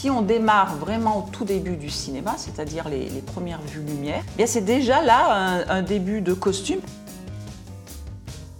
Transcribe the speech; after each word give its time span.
si 0.00 0.10
on 0.10 0.22
démarre 0.22 0.76
vraiment 0.76 1.18
au 1.18 1.30
tout 1.32 1.44
début 1.44 1.74
du 1.74 1.90
cinéma, 1.90 2.36
c'est-à-dire 2.36 2.88
les, 2.88 3.08
premières 3.20 3.60
vues 3.62 3.82
lumière, 3.82 4.22
eh 4.24 4.36
bien 4.36 4.46
c'est 4.46 4.60
déjà 4.60 5.02
là 5.02 5.64
un, 5.68 5.82
début 5.82 6.20
de 6.20 6.34
costume. 6.34 6.78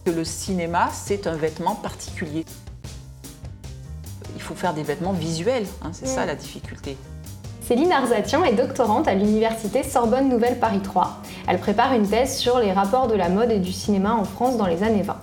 Le 0.06 0.24
cinéma, 0.24 0.88
c'est 0.92 1.28
un 1.28 1.36
vêtement 1.36 1.76
particulier. 1.76 2.44
Il 4.34 4.42
faut 4.42 4.56
faire 4.56 4.74
des 4.74 4.82
vêtements 4.82 5.12
visuels, 5.12 5.66
hein, 5.82 5.90
c'est 5.92 6.08
ça 6.08 6.26
la 6.26 6.34
difficulté. 6.34 6.96
Céline 7.62 7.92
Arzatian 7.92 8.42
est 8.42 8.54
doctorante 8.54 9.06
à 9.06 9.14
l'université 9.14 9.84
Sorbonne 9.84 10.28
Nouvelle 10.28 10.58
Paris 10.58 10.80
3. 10.82 11.22
Elle 11.46 11.60
prépare 11.60 11.92
une 11.92 12.08
thèse 12.08 12.36
sur 12.36 12.58
les 12.58 12.72
rapports 12.72 13.06
de 13.06 13.14
la 13.14 13.28
mode 13.28 13.52
et 13.52 13.60
du 13.60 13.72
cinéma 13.72 14.12
en 14.12 14.24
France 14.24 14.56
dans 14.56 14.66
les 14.66 14.82
années 14.82 15.02
20. 15.02 15.16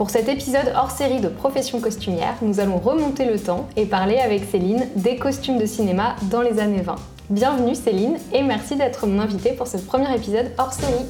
Pour 0.00 0.08
cet 0.08 0.30
épisode 0.30 0.72
hors 0.74 0.90
série 0.90 1.20
de 1.20 1.28
Profession 1.28 1.78
costumière, 1.78 2.34
nous 2.40 2.58
allons 2.58 2.78
remonter 2.78 3.26
le 3.26 3.38
temps 3.38 3.68
et 3.76 3.84
parler 3.84 4.16
avec 4.16 4.44
Céline 4.44 4.86
des 4.96 5.16
costumes 5.16 5.58
de 5.58 5.66
cinéma 5.66 6.16
dans 6.30 6.40
les 6.40 6.58
années 6.58 6.80
20. 6.80 6.94
Bienvenue 7.28 7.74
Céline 7.74 8.16
et 8.32 8.40
merci 8.40 8.76
d'être 8.76 9.06
mon 9.06 9.20
invitée 9.20 9.52
pour 9.52 9.66
ce 9.66 9.76
premier 9.76 10.10
épisode 10.16 10.52
hors 10.56 10.72
série. 10.72 11.04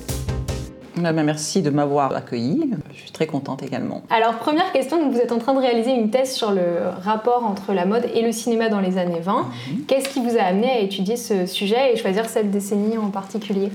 Ah 1.04 1.12
ben, 1.12 1.22
merci 1.22 1.62
de 1.62 1.70
m'avoir 1.70 2.12
accueilli. 2.16 2.68
Je 2.92 2.98
suis 3.02 3.12
très 3.12 3.28
contente 3.28 3.62
également. 3.62 4.02
Alors, 4.10 4.38
première 4.38 4.72
question, 4.72 5.09
vous 5.09 5.18
êtes 5.18 5.30
en 5.30 5.38
train 5.38 5.54
de 5.54 5.60
réaliser 5.60 5.92
une 5.92 6.10
thèse 6.10 6.32
sur 6.32 6.50
le 6.50 6.88
rapport 7.00 7.46
entre 7.46 7.72
la 7.72 7.86
mode 7.86 8.10
et 8.12 8.22
le 8.22 8.32
cinéma 8.32 8.70
dans 8.70 8.80
les 8.80 8.98
années 8.98 9.20
20. 9.20 9.42
Mhm. 9.42 9.84
Qu'est-ce 9.86 10.09
qui 10.09 10.20
vous 10.20 10.36
a 10.36 10.42
amené 10.42 10.68
à 10.68 10.80
étudier 10.80 11.16
ce 11.16 11.46
sujet 11.46 11.92
et 11.92 11.96
choisir 11.96 12.28
cette 12.28 12.50
décennie 12.50 12.98
en 12.98 13.10
particulier? 13.10 13.70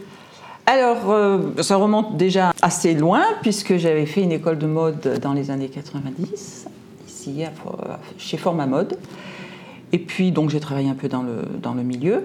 Alors, 0.65 1.11
euh, 1.11 1.39
ça 1.61 1.75
remonte 1.75 2.17
déjà 2.17 2.51
assez 2.61 2.95
loin, 2.95 3.23
puisque 3.41 3.77
j'avais 3.77 4.05
fait 4.05 4.21
une 4.21 4.31
école 4.31 4.57
de 4.57 4.67
mode 4.67 5.19
dans 5.21 5.33
les 5.33 5.51
années 5.51 5.69
90, 5.69 6.67
ici, 7.07 7.43
chez 8.17 8.37
Forma 8.37 8.65
Mode. 8.65 8.97
Et 9.91 9.99
puis, 9.99 10.31
donc, 10.31 10.49
j'ai 10.49 10.59
travaillé 10.59 10.89
un 10.89 10.95
peu 10.95 11.07
dans 11.07 11.21
le, 11.21 11.43
dans 11.61 11.73
le 11.73 11.83
milieu. 11.83 12.23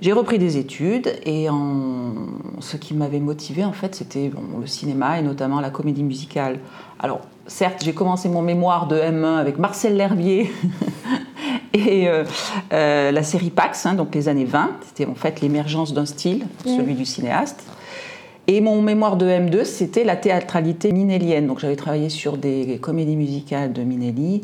J'ai 0.00 0.12
repris 0.12 0.38
des 0.38 0.58
études 0.58 1.12
et 1.26 1.48
ce 2.60 2.76
qui 2.76 2.94
m'avait 2.94 3.18
motivé 3.18 3.64
en 3.64 3.72
fait 3.72 3.96
c'était 3.96 4.30
le 4.60 4.66
cinéma 4.68 5.18
et 5.18 5.22
notamment 5.22 5.60
la 5.60 5.70
comédie 5.70 6.04
musicale. 6.04 6.60
Alors 7.00 7.22
certes 7.48 7.82
j'ai 7.84 7.92
commencé 7.94 8.28
mon 8.28 8.40
mémoire 8.40 8.86
de 8.86 8.94
M1 8.94 9.38
avec 9.38 9.58
Marcel 9.58 9.96
L'Herbier 9.96 10.52
et 11.74 12.08
euh, 12.08 12.24
euh, 12.72 13.10
la 13.10 13.22
série 13.22 13.50
Pax, 13.50 13.86
hein, 13.86 13.94
donc 13.94 14.14
les 14.14 14.28
années 14.28 14.44
20, 14.44 14.70
c'était 14.86 15.06
en 15.06 15.14
fait 15.14 15.40
l'émergence 15.40 15.92
d'un 15.92 16.06
style, 16.06 16.46
celui 16.64 16.94
du 16.94 17.04
cinéaste. 17.04 17.62
Et 18.46 18.62
mon 18.62 18.80
mémoire 18.80 19.18
de 19.18 19.26
M2 19.26 19.64
c'était 19.64 20.04
la 20.04 20.16
théâtralité 20.16 20.92
minélienne. 20.92 21.46
Donc 21.46 21.58
j'avais 21.58 21.76
travaillé 21.76 22.08
sur 22.08 22.38
des 22.38 22.78
comédies 22.80 23.16
musicales 23.16 23.72
de 23.72 23.82
Minelli. 23.82 24.42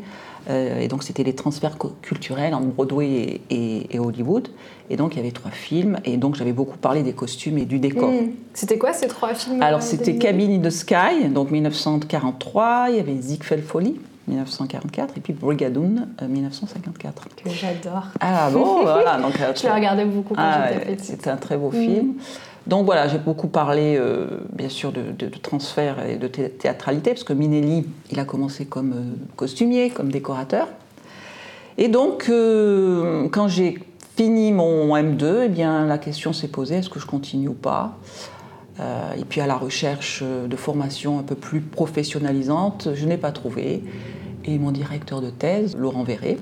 Euh, 0.50 0.80
et 0.80 0.88
donc 0.88 1.02
c'était 1.02 1.22
les 1.22 1.34
transferts 1.34 1.78
culturels 2.02 2.54
entre 2.54 2.66
Broadway 2.66 3.40
et, 3.48 3.98
Hollywood. 3.98 4.48
Et 4.90 4.96
donc 4.96 5.14
il 5.14 5.16
y 5.16 5.20
avait 5.20 5.30
trois 5.30 5.50
films. 5.50 5.98
Et 6.04 6.18
donc 6.18 6.34
j'avais 6.34 6.52
beaucoup 6.52 6.76
parlé 6.76 7.02
des 7.02 7.14
costumes 7.14 7.56
et 7.56 7.64
du 7.64 7.78
décor. 7.78 8.10
Hmm. 8.10 8.32
C'était 8.52 8.76
quoi 8.76 8.92
ces 8.92 9.08
trois 9.08 9.32
films 9.32 9.62
Alors 9.62 9.80
c'était 9.80 10.16
Cabin 10.16 10.50
in 10.50 10.60
the 10.60 10.70
Sky, 10.70 11.28
donc 11.30 11.50
1943. 11.50 12.88
Il 12.90 12.96
y 12.96 13.00
avait 13.00 13.16
Ziegfeld 13.16 13.64
Folly. 13.64 13.98
1944 14.28 15.16
et 15.16 15.20
puis 15.20 15.32
Brigadoon 15.32 16.08
1954 16.22 17.28
que 17.36 17.50
j'adore. 17.50 18.08
Ah 18.20 18.50
bon 18.50 18.82
voilà 18.82 19.18
donc 19.18 19.40
euh, 19.40 19.52
je 19.54 19.62
l'ai 19.62 19.70
regardé 19.70 20.04
beaucoup 20.04 20.34
quand 20.34 20.42
ah, 20.42 20.72
j'étais 20.72 20.84
petite. 20.86 21.04
c'était 21.04 21.30
un 21.30 21.36
très 21.36 21.56
beau 21.56 21.70
film. 21.70 22.14
Donc 22.66 22.86
voilà, 22.86 23.08
j'ai 23.08 23.18
beaucoup 23.18 23.48
parlé, 23.48 23.96
euh, 23.98 24.26
bien 24.52 24.70
sûr, 24.70 24.90
de, 24.90 25.28
transfert 25.42 26.06
et 26.06 26.16
de 26.16 26.26
théâtralité, 26.26 27.10
parce 27.10 27.24
que 27.24 27.34
Minelli, 27.34 27.86
il 28.10 28.18
a 28.18 28.24
commencé 28.24 28.64
comme 28.64 28.92
euh, 28.92 29.26
costumier, 29.36 29.90
comme 29.90 30.10
décorateur. 30.10 30.68
Et 31.76 31.88
donc, 31.88 32.26
euh, 32.30 33.28
quand 33.30 33.48
j'ai 33.48 33.78
fini 34.16 34.50
mon 34.52 34.96
M2, 34.96 35.42
eh 35.44 35.48
bien, 35.48 35.84
la 35.86 35.98
question 35.98 36.32
s'est 36.32 36.48
posée, 36.48 36.76
est-ce 36.76 36.88
que 36.88 37.00
je 37.00 37.06
continue 37.06 37.48
ou 37.48 37.54
pas? 37.54 37.98
Et 38.80 39.24
puis, 39.28 39.40
à 39.40 39.46
la 39.46 39.56
recherche 39.56 40.22
de 40.22 40.56
formation 40.56 41.18
un 41.18 41.22
peu 41.22 41.36
plus 41.36 41.60
professionnalisante, 41.60 42.88
je 42.94 43.06
n'ai 43.06 43.16
pas 43.16 43.30
trouvé. 43.30 43.82
Et 44.44 44.58
mon 44.58 44.72
directeur 44.72 45.20
de 45.20 45.30
thèse, 45.30 45.76
Laurent 45.76 46.02
Verret, 46.02 46.38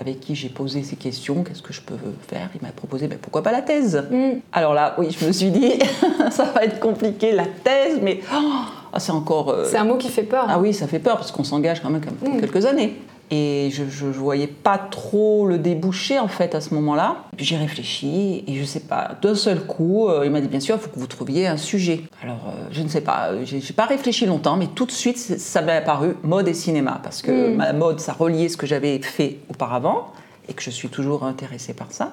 avec 0.00 0.20
qui 0.20 0.34
j'ai 0.34 0.48
posé 0.48 0.82
ces 0.82 0.96
questions, 0.96 1.44
qu'est-ce 1.44 1.60
que 1.60 1.74
je 1.74 1.82
peux 1.82 1.96
faire 2.26 2.48
Il 2.54 2.62
m'a 2.62 2.72
proposé, 2.72 3.06
ben, 3.06 3.18
pourquoi 3.20 3.42
pas 3.42 3.52
la 3.52 3.60
thèse? 3.60 4.02
Mm. 4.10 4.38
Alors 4.52 4.72
là, 4.72 4.94
oui, 4.96 5.08
je 5.10 5.26
me 5.26 5.32
suis 5.32 5.50
dit, 5.50 5.74
ça 6.30 6.44
va 6.44 6.64
être 6.64 6.80
compliqué, 6.80 7.32
la 7.32 7.44
thèse, 7.44 7.98
mais 8.00 8.20
oh, 8.32 8.50
ah, 8.92 8.98
c'est 8.98 9.12
encore... 9.12 9.50
Euh, 9.50 9.66
c'est 9.66 9.76
un 9.76 9.84
mot 9.84 9.96
qui 9.96 10.08
fait 10.08 10.22
peur. 10.22 10.46
Ah 10.48 10.58
oui, 10.58 10.72
ça 10.72 10.86
fait 10.86 10.98
peur, 10.98 11.16
parce 11.16 11.30
qu'on 11.30 11.44
s'engage 11.44 11.82
quand 11.82 11.90
même 11.90 12.00
pour 12.00 12.28
mm. 12.28 12.40
quelques 12.40 12.64
années. 12.64 12.96
Et 13.32 13.70
je 13.70 14.06
ne 14.06 14.12
voyais 14.12 14.48
pas 14.48 14.76
trop 14.76 15.46
le 15.46 15.58
déboucher 15.58 16.18
en 16.18 16.26
fait 16.26 16.56
à 16.56 16.60
ce 16.60 16.74
moment-là. 16.74 17.24
J'ai 17.38 17.56
réfléchi 17.56 18.42
et 18.48 18.56
je 18.56 18.64
sais 18.64 18.80
pas, 18.80 19.12
d'un 19.22 19.36
seul 19.36 19.60
coup, 19.60 20.08
euh, 20.08 20.22
il 20.24 20.32
m'a 20.32 20.40
dit 20.40 20.48
bien 20.48 20.58
sûr, 20.58 20.76
il 20.76 20.80
faut 20.80 20.90
que 20.90 20.98
vous 20.98 21.06
trouviez 21.06 21.46
un 21.46 21.56
sujet. 21.56 22.02
Alors 22.24 22.48
euh, 22.48 22.68
je 22.72 22.82
ne 22.82 22.88
sais 22.88 23.02
pas, 23.02 23.30
j'ai 23.44 23.60
pas 23.72 23.86
réfléchi 23.86 24.26
longtemps, 24.26 24.56
mais 24.56 24.66
tout 24.66 24.84
de 24.84 24.90
suite 24.90 25.16
ça 25.16 25.62
m'est 25.62 25.76
apparu 25.76 26.16
mode 26.24 26.48
et 26.48 26.54
cinéma 26.54 27.00
parce 27.02 27.22
que 27.22 27.54
ma 27.54 27.72
hmm. 27.72 27.78
mode 27.78 28.00
ça 28.00 28.12
reliait 28.12 28.48
ce 28.48 28.56
que 28.56 28.66
j'avais 28.66 28.98
fait 29.00 29.36
auparavant 29.48 30.12
et 30.48 30.52
que 30.52 30.62
je 30.62 30.70
suis 30.70 30.88
toujours 30.88 31.24
intéressée 31.24 31.72
par 31.72 31.92
ça. 31.92 32.12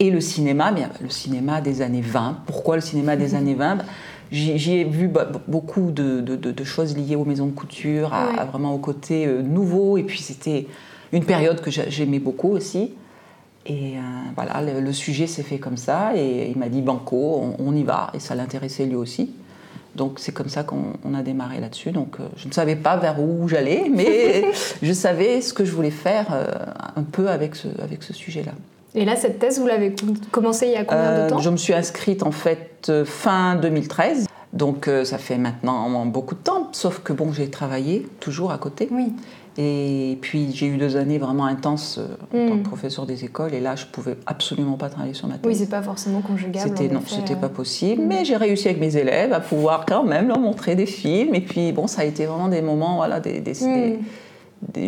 Et 0.00 0.10
le 0.10 0.20
cinéma, 0.20 0.70
bien, 0.70 0.90
le 1.00 1.08
cinéma 1.08 1.60
des 1.60 1.82
années 1.82 2.02
20. 2.02 2.42
Pourquoi 2.46 2.76
le 2.76 2.82
cinéma 2.82 3.16
des 3.16 3.34
années 3.34 3.54
20 3.54 3.78
J'y 4.30 4.72
ai 4.72 4.84
vu 4.84 5.10
beaucoup 5.46 5.90
de, 5.90 6.64
choses 6.64 6.96
liées 6.96 7.16
aux 7.16 7.24
maisons 7.24 7.46
de 7.46 7.52
couture, 7.52 8.12
à, 8.12 8.44
vraiment 8.44 8.74
au 8.74 8.78
côté 8.78 9.26
euh, 9.26 9.42
nouveau. 9.42 9.96
Et 9.96 10.02
puis 10.02 10.20
c'était 10.20 10.66
une 11.12 11.24
période 11.24 11.60
que 11.60 11.70
j'aimais 11.70 12.18
beaucoup 12.18 12.50
aussi. 12.50 12.92
Et 13.66 13.96
euh, 13.96 14.00
voilà, 14.34 14.62
le, 14.80 14.92
sujet 14.92 15.26
s'est 15.26 15.42
fait 15.42 15.58
comme 15.58 15.76
ça. 15.76 16.12
Et 16.14 16.50
il 16.50 16.58
m'a 16.58 16.68
dit 16.68 16.82
Banco, 16.82 17.54
on, 17.58 17.74
y 17.74 17.84
va. 17.84 18.10
Et 18.14 18.20
ça 18.20 18.34
l'intéressait 18.34 18.84
lui 18.84 18.96
aussi. 18.96 19.30
Donc 19.96 20.18
c'est 20.18 20.32
comme 20.32 20.48
ça 20.48 20.62
qu'on 20.62 21.14
a 21.14 21.22
démarré 21.22 21.60
là-dessus. 21.60 21.90
Donc 21.92 22.16
euh, 22.20 22.28
je 22.36 22.48
ne 22.48 22.52
savais 22.52 22.76
pas 22.76 22.98
vers 22.98 23.20
où 23.20 23.48
j'allais, 23.48 23.90
mais 23.90 24.44
je 24.82 24.92
savais 24.92 25.40
ce 25.40 25.54
que 25.54 25.64
je 25.64 25.72
voulais 25.72 25.90
faire 25.90 26.26
un 26.96 27.02
peu 27.02 27.30
avec 27.30 27.56
ce, 27.56 27.68
avec 27.82 28.02
ce 28.02 28.12
sujet-là. 28.12 28.52
Et 28.94 29.04
là, 29.04 29.16
cette 29.16 29.38
thèse, 29.38 29.60
vous 29.60 29.66
l'avez 29.66 29.94
commencée 30.30 30.66
il 30.66 30.72
y 30.72 30.76
a 30.76 30.84
combien 30.84 31.24
de 31.24 31.28
temps? 31.28 31.38
Je 31.38 31.50
me 31.50 31.56
suis 31.56 31.74
inscrite 31.74 32.22
en 32.22 32.32
fait 32.32 32.86
euh, 32.88 33.04
fin 33.04 33.56
2013. 33.56 34.26
Donc 34.54 34.88
euh, 34.88 35.04
ça 35.04 35.18
fait 35.18 35.36
maintenant 35.36 36.06
beaucoup 36.06 36.34
de 36.34 36.40
temps, 36.40 36.68
sauf 36.72 37.00
que 37.00 37.12
bon, 37.12 37.32
j'ai 37.32 37.50
travaillé 37.50 38.08
toujours 38.18 38.50
à 38.50 38.56
côté. 38.56 38.88
Oui. 38.90 39.12
Et 39.58 40.16
puis 40.22 40.52
j'ai 40.54 40.66
eu 40.66 40.78
deux 40.78 40.96
années 40.96 41.18
vraiment 41.18 41.44
intenses 41.44 41.98
euh, 41.98 42.46
en 42.46 42.48
tant 42.48 42.54
que 42.54 42.60
hmm. 42.60 42.62
professeur 42.62 43.04
des 43.04 43.24
écoles, 43.24 43.52
et 43.52 43.60
là 43.60 43.76
je 43.76 43.84
pouvais 43.84 44.16
absolument 44.24 44.78
pas 44.78 44.88
travailler 44.88 45.12
sur 45.12 45.26
ma 45.28 45.34
thèse. 45.34 45.42
Oui, 45.44 45.54
c'est 45.54 45.68
pas 45.68 45.82
forcément 45.82 46.22
conjugable. 46.22 46.66
C'était 46.66 46.88
non, 46.88 47.02
c'était 47.06 47.36
pas 47.36 47.50
possible, 47.50 48.02
mais 48.06 48.24
j'ai 48.24 48.36
réussi 48.36 48.68
avec 48.68 48.80
mes 48.80 48.96
élèves 48.96 49.34
à 49.34 49.40
pouvoir 49.40 49.84
quand 49.84 50.04
même 50.04 50.28
leur 50.28 50.38
montrer 50.38 50.76
des 50.76 50.86
films. 50.86 51.34
Et 51.34 51.42
puis 51.42 51.72
bon, 51.72 51.86
ça 51.86 52.02
a 52.02 52.04
été 52.04 52.24
vraiment 52.24 52.48
des 52.48 52.62
moments, 52.62 52.96
voilà, 52.96 53.20
des, 53.20 53.40
des, 53.40 53.52
hmm 53.52 53.98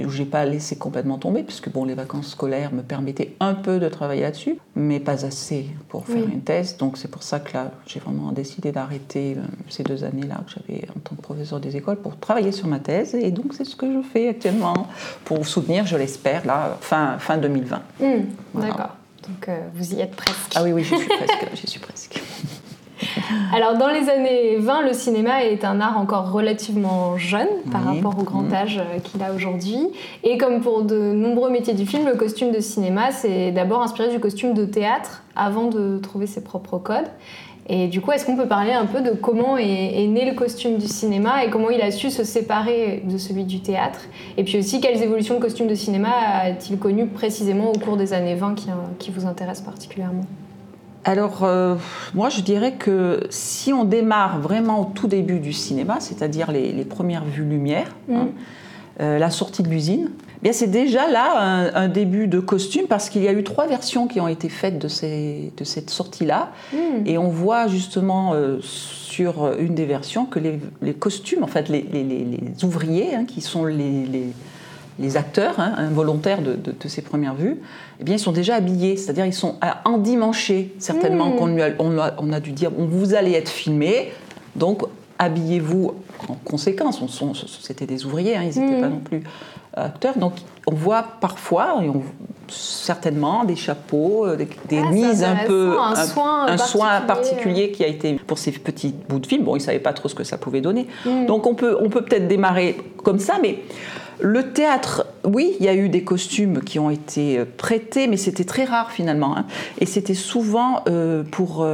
où 0.04 0.10
j'ai 0.10 0.24
pas 0.24 0.44
laissé 0.44 0.76
complètement 0.76 1.18
tomber, 1.18 1.42
puisque 1.42 1.68
bon, 1.70 1.84
les 1.84 1.94
vacances 1.94 2.28
scolaires 2.28 2.72
me 2.72 2.82
permettaient 2.82 3.34
un 3.40 3.54
peu 3.54 3.78
de 3.78 3.88
travailler 3.88 4.22
là-dessus, 4.22 4.58
mais 4.76 5.00
pas 5.00 5.24
assez 5.24 5.66
pour 5.88 6.06
faire 6.06 6.24
une 6.24 6.42
thèse. 6.42 6.76
Donc 6.76 6.98
c'est 6.98 7.10
pour 7.10 7.22
ça 7.22 7.40
que 7.40 7.52
là, 7.54 7.70
j'ai 7.86 8.00
vraiment 8.00 8.32
décidé 8.32 8.72
d'arrêter 8.72 9.36
euh, 9.36 9.42
ces 9.68 9.82
deux 9.82 10.04
années-là 10.04 10.40
que 10.46 10.52
j'avais 10.52 10.88
en 10.90 11.00
tant 11.00 11.16
que 11.16 11.22
professeur 11.22 11.60
des 11.60 11.76
écoles 11.76 11.96
pour 11.96 12.16
travailler 12.18 12.52
sur 12.52 12.66
ma 12.66 12.78
thèse. 12.78 13.14
Et 13.14 13.30
donc 13.30 13.54
c'est 13.54 13.64
ce 13.64 13.76
que 13.76 13.92
je 13.92 14.02
fais 14.02 14.28
actuellement 14.28 14.88
pour 15.24 15.46
soutenir, 15.46 15.86
je 15.86 15.96
l'espère, 15.96 16.46
là, 16.46 16.76
fin, 16.80 17.18
fin 17.18 17.38
2020. 17.38 17.82
Mmh, 18.00 18.04
D'accord. 18.54 18.96
Donc 19.26 19.48
euh, 19.48 19.68
vous 19.74 19.94
y 19.94 20.00
êtes 20.00 20.16
presque. 20.16 20.52
Ah 20.54 20.62
oui, 20.62 20.72
oui, 20.72 20.82
j'y 20.84 20.96
suis 20.96 21.08
presque. 21.08 21.46
J'y 21.54 21.66
suis 21.70 21.80
presque. 21.80 21.99
Alors, 23.54 23.76
dans 23.76 23.88
les 23.88 24.08
années 24.08 24.56
20, 24.56 24.82
le 24.82 24.92
cinéma 24.92 25.44
est 25.44 25.64
un 25.64 25.80
art 25.80 25.98
encore 25.98 26.32
relativement 26.32 27.16
jeune 27.16 27.48
par 27.70 27.84
rapport 27.84 28.18
au 28.18 28.22
grand 28.22 28.52
âge 28.52 28.78
euh, 28.78 28.98
qu'il 29.00 29.22
a 29.22 29.32
aujourd'hui. 29.32 29.88
Et 30.24 30.38
comme 30.38 30.60
pour 30.60 30.82
de 30.82 31.12
nombreux 31.12 31.50
métiers 31.50 31.74
du 31.74 31.86
film, 31.86 32.06
le 32.06 32.14
costume 32.14 32.52
de 32.52 32.60
cinéma, 32.60 33.10
c'est 33.12 33.52
d'abord 33.52 33.82
inspiré 33.82 34.08
du 34.08 34.20
costume 34.20 34.54
de 34.54 34.64
théâtre 34.64 35.22
avant 35.36 35.66
de 35.66 35.98
trouver 35.98 36.26
ses 36.26 36.42
propres 36.42 36.78
codes. 36.78 37.08
Et 37.68 37.86
du 37.86 38.00
coup, 38.00 38.10
est-ce 38.10 38.26
qu'on 38.26 38.36
peut 38.36 38.48
parler 38.48 38.72
un 38.72 38.86
peu 38.86 39.00
de 39.00 39.10
comment 39.10 39.56
est, 39.56 40.06
né 40.08 40.28
le 40.28 40.34
costume 40.34 40.78
du 40.78 40.88
cinéma 40.88 41.44
et 41.44 41.50
comment 41.50 41.70
il 41.70 41.80
a 41.80 41.92
su 41.92 42.10
se 42.10 42.24
séparer 42.24 43.02
de 43.04 43.16
celui 43.16 43.44
du 43.44 43.60
théâtre? 43.60 44.00
Et 44.36 44.42
puis 44.42 44.58
aussi, 44.58 44.80
quelles 44.80 45.00
évolutions 45.02 45.36
de 45.36 45.40
costume 45.40 45.68
de 45.68 45.76
cinéma 45.76 46.10
a-t-il 46.42 46.78
connu 46.78 47.06
précisément 47.06 47.70
au 47.70 47.78
cours 47.78 47.96
des 47.96 48.12
années 48.12 48.34
20 48.34 48.54
qui, 48.54 48.66
qui 48.98 49.12
vous 49.12 49.24
intéressent 49.24 49.64
particulièrement? 49.64 50.24
Alors, 51.04 51.44
euh, 51.44 51.76
moi, 52.14 52.28
je 52.28 52.42
dirais 52.42 52.72
que 52.72 53.20
si 53.30 53.72
on 53.72 53.84
démarre 53.84 54.38
vraiment 54.38 54.80
au 54.80 54.84
tout 54.84 55.06
début 55.06 55.40
du 55.40 55.52
cinéma, 55.52 55.98
c'est-à-dire 56.00 56.52
les, 56.52 56.84
premières 56.84 57.24
vues 57.24 57.44
lumière, 57.44 57.94
mm. 58.08 58.14
hein, 58.14 58.28
euh, 59.00 59.18
la 59.18 59.30
sortie 59.30 59.62
de 59.62 59.68
l'usine, 59.68 60.10
eh 60.42 60.52
c'est 60.52 60.66
déjà 60.66 61.10
là 61.10 61.70
un, 61.74 61.88
début 61.88 62.26
de 62.26 62.40
costume 62.40 62.86
parce 62.86 63.10
qu'il 63.10 63.22
y 63.22 63.28
a 63.28 63.32
eu 63.32 63.44
trois 63.44 63.66
versions 63.66 64.08
qui 64.08 64.20
ont 64.20 64.28
été 64.28 64.48
faites 64.48 64.78
de, 64.78 64.88
cette 64.88 65.90
sortie-là. 65.90 66.52
Mm. 66.72 67.06
Et 67.06 67.18
on 67.18 67.28
voit 67.28 67.66
justement 67.66 68.32
euh, 68.34 68.58
sur 68.62 69.52
une 69.58 69.74
des 69.74 69.86
versions 69.86 70.26
que 70.26 70.38
les, 70.38 70.94
costumes, 70.94 71.44
en 71.44 71.46
fait, 71.46 71.68
les, 71.70 71.84
ouvriers, 72.62 73.14
hein, 73.14 73.24
qui 73.24 73.40
sont 73.40 73.64
les 73.64 74.32
les 75.00 75.16
acteurs 75.16 75.58
hein, 75.58 75.74
involontaires 75.78 76.40
de, 76.42 76.88
ces 76.88 77.02
premières 77.02 77.34
vues, 77.34 77.56
eh 77.98 78.04
bien, 78.04 78.14
ils 78.14 78.20
sont 78.20 78.32
déjà 78.32 78.56
habillés, 78.56 78.96
c'est-à-dire 78.96 79.26
ils 79.26 79.34
sont 79.34 79.56
endimanchés, 79.84 80.74
certainement, 80.78 81.30
hmm. 81.30 81.36
qu'on 81.36 81.58
on 81.78 81.98
a, 81.98 82.12
on 82.18 82.32
a 82.32 82.40
dû 82.40 82.52
dire, 82.52 82.70
vous 82.76 83.14
allez 83.14 83.32
être 83.32 83.48
filmé, 83.48 84.12
donc 84.56 84.82
habillez-vous 85.18 85.94
en 86.28 86.34
conséquence. 86.44 87.02
C'était 87.62 87.86
des 87.86 88.04
ouvriers, 88.04 88.36
hein, 88.36 88.42
ils 88.42 88.60
n'étaient 88.60 88.78
hmm. 88.78 88.80
pas 88.80 88.88
non 88.88 89.00
plus 89.00 89.22
acteurs. 89.74 90.18
Donc 90.18 90.34
on 90.66 90.74
voit 90.74 91.04
parfois, 91.20 91.78
et 91.82 91.88
on, 91.88 92.02
certainement, 92.48 93.44
des 93.44 93.56
chapeaux, 93.56 94.26
euh, 94.26 94.36
des, 94.36 94.48
ah, 94.78 94.90
mises 94.90 95.22
un 95.22 95.36
peu. 95.46 95.76
Un, 95.78 95.94
soin, 95.94 96.46
un 96.46 96.56
soin, 96.56 97.00
particulier 97.02 97.70
qui 97.70 97.84
a 97.84 97.86
été 97.86 98.14
pour 98.14 98.38
ces 98.38 98.52
petits 98.52 98.94
bouts 99.08 99.20
de 99.20 99.26
film. 99.26 99.44
Bon, 99.44 99.56
ils 99.56 99.60
ne 99.60 99.64
savaient 99.64 99.78
pas 99.78 99.92
trop 99.92 100.08
ce 100.08 100.14
que 100.14 100.24
ça 100.24 100.38
pouvait 100.38 100.60
donner. 100.60 100.86
Hmm. 101.04 101.26
Donc 101.26 101.46
on 101.46 101.54
peut 101.54 101.76
on 101.80 101.88
peut 101.88 102.02
peut-être 102.02 102.28
démarrer 102.28 102.76
comme 103.02 103.18
ça, 103.18 103.34
mais. 103.40 103.60
Le 104.22 104.52
théâtre, 104.52 105.06
oui, 105.24 105.56
il 105.60 105.66
y 105.66 105.68
a 105.68 105.74
eu 105.74 105.88
des 105.88 106.04
costumes 106.04 106.60
qui 106.60 106.78
ont 106.78 106.90
été 106.90 107.38
euh, 107.38 107.44
prêtés, 107.56 108.06
mais 108.06 108.16
c'était 108.16 108.44
très 108.44 108.64
rare 108.64 108.92
finalement. 108.92 109.36
Hein. 109.36 109.46
Et 109.78 109.86
c'était 109.86 110.14
souvent 110.14 110.82
euh, 110.88 111.22
pour 111.22 111.66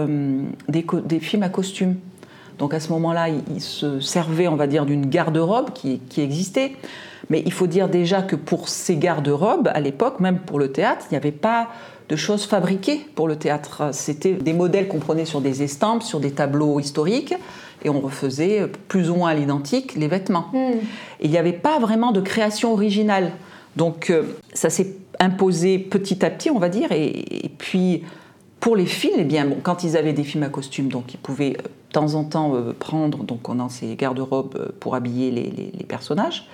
des, 0.69 0.87
des 1.05 1.21
films 1.21 1.43
à 1.43 1.49
costumes. 1.49 1.97
Donc 2.59 2.73
à 2.73 2.81
ce 2.81 2.91
moment-là, 2.93 3.29
il, 3.29 3.61
se 3.61 4.01
servait, 4.01 4.49
on 4.49 4.57
va 4.57 4.67
dire, 4.67 4.87
d'une 4.87 5.07
garde-robe 5.07 5.71
qui, 5.73 6.01
existait. 6.19 6.73
Mais 7.29 7.43
il 7.45 7.53
faut 7.53 7.67
dire 7.67 7.89
déjà 7.89 8.23
que 8.23 8.37
pour 8.37 8.69
ces 8.69 8.97
garde-robes, 8.97 9.69
à 9.75 9.81
l'époque, 9.81 10.21
même 10.21 10.39
pour 10.39 10.59
le 10.59 10.73
théâtre, 10.73 11.05
il 11.11 11.15
n'y 11.15 11.19
avait 11.19 11.33
pas 11.33 11.69
de 12.09 12.17
choses 12.17 12.45
fabriquées 12.45 13.01
pour 13.15 13.29
le 13.29 13.37
théâtre. 13.37 13.91
C'était 13.93 14.35
des 14.35 14.53
modèles 14.53 14.89
qu'on 14.89 15.01
prenait 15.01 15.25
sur 15.25 15.41
des 15.41 15.63
estampes, 15.63 16.03
sur 16.03 16.21
des 16.21 16.31
tableaux 16.31 16.79
historiques, 16.79 17.35
et 17.87 17.91
on 17.91 18.01
refaisait 18.01 18.67
plus 18.89 19.09
ou 19.11 19.15
moins 19.15 19.31
à 19.31 19.35
l'identique 19.35 19.95
les 19.95 20.09
vêtements. 20.09 20.49
Hmm. 20.53 20.79
Et 21.21 21.25
il 21.25 21.31
n'y 21.31 21.39
avait 21.39 21.53
pas 21.53 21.79
vraiment 21.79 22.13
de 22.13 22.21
création 22.21 22.73
originale. 22.73 23.33
Donc 23.77 24.11
euh, 24.11 24.25
ça 24.53 24.69
s'est 24.69 24.97
imposé 25.21 25.79
petit 25.79 26.25
à 26.25 26.31
petit, 26.31 26.51
on 26.51 26.59
va 26.59 26.69
dire, 26.69 26.93
et, 26.93 27.51
puis 27.57 28.03
pour 28.61 28.77
les 28.77 28.87
films, 28.87 29.17
eh 29.19 29.25
bien, 29.25 29.47
bon, 29.47 29.57
quand 29.63 29.83
ils 29.85 29.97
avaient 29.97 30.13
des 30.13 30.25
films 30.25 30.43
à 30.43 30.49
costume, 30.49 30.89
donc 30.89 31.15
ils 31.15 31.19
pouvaient 31.19 31.57
euh, 31.59 31.69
temps 31.97 32.15
en 32.15 32.25
temps 32.25 32.55
euh, 32.55 32.75
prendre, 32.79 33.25
donc 33.25 33.49
on 33.49 33.59
a 33.59 33.71
ces 33.71 33.97
garde-robes 33.97 34.57
euh, 34.59 34.69
pour 34.81 34.95
habiller 34.95 35.31
les, 35.31 35.85
personnages. 35.85 36.47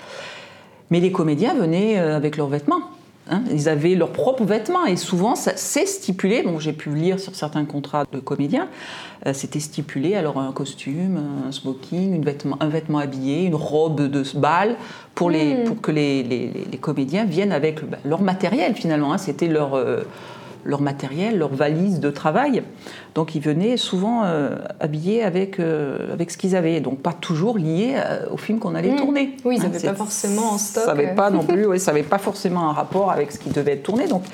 Mais 0.90 1.00
les 1.00 1.10
comédiens 1.10 1.54
venaient 1.54 1.98
euh, 1.98 2.16
avec 2.16 2.36
leurs 2.36 2.46
vêtements. 2.46 2.82
Hein. 3.30 3.42
Ils 3.50 3.68
avaient 3.68 3.94
leurs 3.94 4.12
propres 4.12 4.44
vêtements 4.44 4.84
et 4.84 4.96
souvent 4.96 5.34
c'est 5.36 5.86
stipulé, 5.86 6.42
bon 6.42 6.58
j'ai 6.58 6.72
pu 6.72 6.90
lire 6.90 7.20
sur 7.20 7.34
certains 7.34 7.64
contrats 7.64 8.04
de 8.10 8.18
comédiens, 8.18 8.68
c'était 9.32 9.60
stipulé 9.60 10.14
alors 10.14 10.38
un 10.40 10.50
costume, 10.50 11.20
un 11.46 11.52
smoking, 11.52 12.16
une 12.16 12.24
vêtement, 12.24 12.56
un 12.60 12.68
vêtement 12.68 12.98
habillé, 12.98 13.44
une 13.44 13.54
robe 13.54 14.08
de 14.08 14.24
bal 14.36 14.76
pour, 15.14 15.30
les, 15.30 15.54
hmm. 15.54 15.64
pour 15.64 15.80
que 15.80 15.92
les, 15.92 16.22
les, 16.24 16.78
comédiens 16.78 17.24
viennent 17.24 17.52
avec 17.52 17.88
bah, 17.88 17.98
leur 18.04 18.22
matériel 18.22 18.74
finalement, 18.74 19.12
hein. 19.12 19.18
c'était 19.18 19.46
leur 19.46 19.76
leur 20.64 20.80
matériel, 20.80 21.38
leur 21.38 21.54
valise 21.54 22.00
de 22.00 22.10
travail. 22.10 22.62
Donc 23.14 23.34
ils 23.34 23.42
venaient 23.42 23.76
souvent 23.76 24.22
euh, 24.24 24.56
habillés 24.80 25.22
avec, 25.22 25.58
euh, 25.58 26.12
avec 26.12 26.30
ce 26.30 26.38
qu'ils 26.38 26.56
avaient, 26.56 26.80
donc 26.80 27.00
pas 27.00 27.12
toujours 27.12 27.58
liés 27.58 27.94
euh, 27.96 28.26
au 28.30 28.36
film 28.36 28.58
qu'on 28.58 28.74
allait 28.74 28.92
mmh. 28.92 28.96
tourner. 28.96 29.36
Oui, 29.44 29.56
ils 29.56 29.62
n'avaient 29.62 29.80
pas 29.80 29.94
forcément 29.94 30.52
en 30.52 30.58
stock. 30.58 30.84
Ça 30.84 30.94
n'avait 30.94 31.14
pas 31.14 31.30
non 31.30 31.44
plus, 31.44 31.66
oui, 31.66 31.78
ça 31.78 31.92
n'avait 31.92 32.04
pas 32.04 32.18
forcément 32.18 32.68
un 32.68 32.72
rapport 32.72 33.10
avec 33.10 33.32
ce 33.32 33.38
qui 33.38 33.50
devait 33.50 33.72
être 33.72 33.82
tourné. 33.82 34.06
Donc 34.06 34.24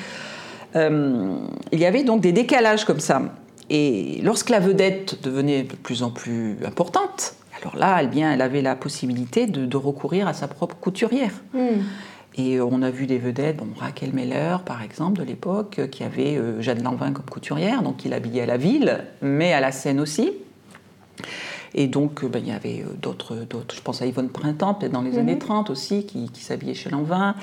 il 0.74 1.80
y 1.80 1.86
avait 1.86 2.04
donc 2.04 2.20
des 2.20 2.32
décalages 2.32 2.84
comme 2.84 3.00
ça. 3.00 3.22
Et 3.70 4.20
lorsque 4.22 4.50
la 4.50 4.60
vedette 4.60 5.22
devenait 5.22 5.64
de 5.64 5.74
plus 5.74 6.02
en 6.02 6.10
plus 6.10 6.56
importante, 6.64 7.34
alors 7.60 7.76
là, 7.76 7.98
elle, 8.00 8.08
bien, 8.08 8.32
elle 8.32 8.42
avait 8.42 8.62
la 8.62 8.76
possibilité 8.76 9.46
de, 9.46 9.76
recourir 9.76 10.28
à 10.28 10.32
sa 10.32 10.48
propre 10.48 10.76
couturière. 10.76 11.32
Mmh. 11.52 11.58
Et 12.38 12.60
on 12.60 12.82
a 12.82 12.90
vu 12.90 13.06
des 13.06 13.18
vedettes, 13.18 13.56
bon, 13.56 13.66
Raquel 13.76 14.12
Meller 14.12 14.58
par 14.64 14.82
exemple 14.82 15.18
de 15.18 15.24
l'époque, 15.24 15.80
qui 15.90 16.04
avait 16.04 16.36
euh, 16.36 16.62
Jeanne 16.62 16.82
Lanvin 16.84 17.12
comme 17.12 17.24
couturière, 17.24 17.82
donc 17.82 18.04
il 18.04 18.12
habillait 18.12 18.42
à 18.42 18.46
la 18.46 18.56
ville, 18.56 19.04
mais 19.20 19.52
à 19.52 19.60
la 19.60 19.72
scène 19.72 19.98
aussi. 19.98 20.32
Et 21.74 21.88
donc 21.88 22.22
euh, 22.22 22.28
ben, 22.28 22.40
il 22.40 22.48
y 22.48 22.52
avait 22.52 22.84
euh, 22.86 22.94
d'autres, 23.02 23.34
d'autres, 23.34 23.74
je 23.74 23.82
pense 23.82 24.02
à 24.02 24.06
Yvonne 24.06 24.28
Printemps, 24.28 24.74
peut-être 24.74 24.92
dans 24.92 25.02
les 25.02 25.12
mhm. 25.12 25.18
années 25.18 25.38
30 25.38 25.68
aussi, 25.70 26.06
qui, 26.06 26.30
s'habillait 26.34 26.74
chez 26.74 26.90
Lanvin. 26.90 27.34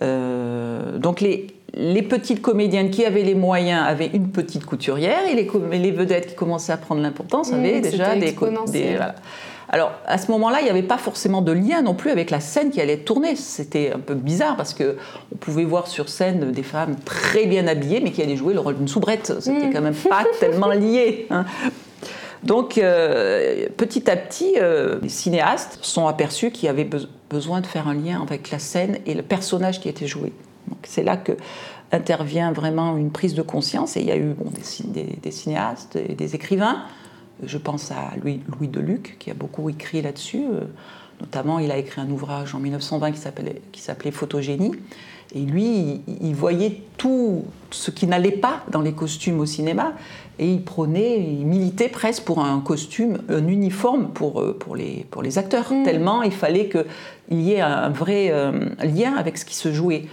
donc 0.00 1.20
les, 1.20 1.48
les 1.74 2.02
petites 2.02 2.40
comédiennes 2.40 2.90
qui 2.90 3.04
avaient 3.04 3.22
les 3.22 3.34
moyens 3.34 3.84
avaient 3.86 4.10
une 4.14 4.30
petite 4.30 4.64
couturière 4.64 5.26
et 5.30 5.34
les, 5.34 5.50
les 5.78 5.90
vedettes 5.90 6.28
qui 6.28 6.34
commençaient 6.34 6.72
à 6.72 6.78
prendre 6.78 7.02
l'importance 7.02 7.52
avaient 7.52 7.82
déjà 7.82 8.14
des, 8.14 8.32
des 8.32 8.96
voilà. 8.96 9.14
Alors 9.70 9.92
à 10.04 10.18
ce 10.18 10.30
moment-là, 10.32 10.60
il 10.60 10.64
n'y 10.64 10.70
avait 10.70 10.82
pas 10.82 10.98
forcément 10.98 11.42
de 11.42 11.52
lien 11.52 11.80
non 11.80 11.94
plus 11.94 12.10
avec 12.10 12.30
la 12.30 12.40
scène 12.40 12.70
qui 12.70 12.80
allait 12.80 12.94
être 12.94 13.04
tournée. 13.04 13.36
C'était 13.36 13.92
un 13.94 14.00
peu 14.00 14.14
bizarre 14.14 14.56
parce 14.56 14.74
que 14.74 14.96
on 15.32 15.36
pouvait 15.36 15.64
voir 15.64 15.86
sur 15.86 16.08
scène 16.08 16.50
des 16.50 16.64
femmes 16.64 16.96
très 17.04 17.46
bien 17.46 17.66
habillées, 17.68 18.00
mais 18.00 18.10
qui 18.10 18.20
allaient 18.20 18.36
jouer 18.36 18.52
le 18.52 18.60
rôle 18.60 18.76
d'une 18.76 18.88
soubrette. 18.88 19.32
C'était 19.40 19.68
mm. 19.68 19.72
quand 19.72 19.80
même 19.80 19.94
pas 19.94 20.24
tellement 20.40 20.72
lié. 20.72 21.26
Hein. 21.30 21.44
Donc 22.42 22.78
euh, 22.78 23.68
petit 23.76 24.10
à 24.10 24.16
petit, 24.16 24.54
euh, 24.60 24.98
les 25.02 25.08
cinéastes 25.08 25.78
sont 25.82 26.08
aperçus 26.08 26.50
qu'il 26.50 26.66
y 26.66 26.68
avait 26.68 26.88
besoin 27.28 27.60
de 27.60 27.66
faire 27.66 27.86
un 27.86 27.94
lien 27.94 28.20
avec 28.22 28.50
la 28.50 28.58
scène 28.58 28.98
et 29.06 29.14
le 29.14 29.22
personnage 29.22 29.80
qui 29.80 29.88
était 29.88 30.06
joué. 30.06 30.32
C'est 30.82 31.04
là 31.04 31.16
que 31.16 31.32
intervient 31.92 32.52
vraiment 32.52 32.96
une 32.96 33.10
prise 33.10 33.34
de 33.34 33.42
conscience 33.42 33.96
et 33.96 34.00
il 34.00 34.06
y 34.06 34.12
a 34.12 34.16
eu 34.16 34.34
des 35.22 35.30
cinéastes 35.30 35.96
et 35.96 36.14
des 36.14 36.34
écrivains 36.34 36.84
je 37.44 37.58
pense 37.58 37.90
à 37.90 38.10
Louis, 38.22 38.40
Louis 38.48 38.68
Deluc, 38.68 39.16
qui 39.18 39.30
a 39.30 39.34
beaucoup 39.34 39.68
écrit 39.68 40.02
là-dessus. 40.02 40.44
Euh, 40.44 40.64
notamment, 41.20 41.58
il 41.58 41.70
a 41.70 41.76
écrit 41.76 42.00
un 42.00 42.10
ouvrage 42.10 42.54
en 42.54 42.60
1920 42.60 43.12
qui 43.12 43.80
s'appelait 43.80 44.10
Photogénie. 44.10 44.72
Et 45.34 45.40
lui, 45.40 46.00
il, 46.20 46.34
voyait 46.34 46.82
tout 46.96 47.44
ce 47.70 47.92
qui 47.92 48.08
n'allait 48.08 48.32
pas 48.32 48.64
dans 48.70 48.80
les 48.80 48.92
costumes 48.92 49.38
au 49.38 49.46
cinéma. 49.46 49.92
Et 50.40 50.50
il 50.52 50.62
prônait, 50.62 51.20
il 51.20 51.46
militait 51.46 51.88
presque 51.88 52.24
pour 52.24 52.42
un 52.44 52.60
costume, 52.60 53.18
un 53.28 53.46
uniforme 53.46 54.08
pour, 54.08 54.40
euh, 54.40 54.56
pour, 54.58 54.74
les, 54.74 55.06
pour 55.10 55.22
les 55.22 55.38
acteurs. 55.38 55.72
Mm. 55.72 55.84
Tellement 55.84 56.22
il 56.22 56.32
fallait 56.32 56.68
qu'il 56.68 57.40
y 57.40 57.52
ait 57.52 57.60
un 57.60 57.90
vrai 57.90 58.30
euh, 58.30 58.70
lien 58.82 59.14
avec 59.14 59.38
ce 59.38 59.44
qui 59.44 59.54
se 59.54 59.72
jouait. 59.72 60.06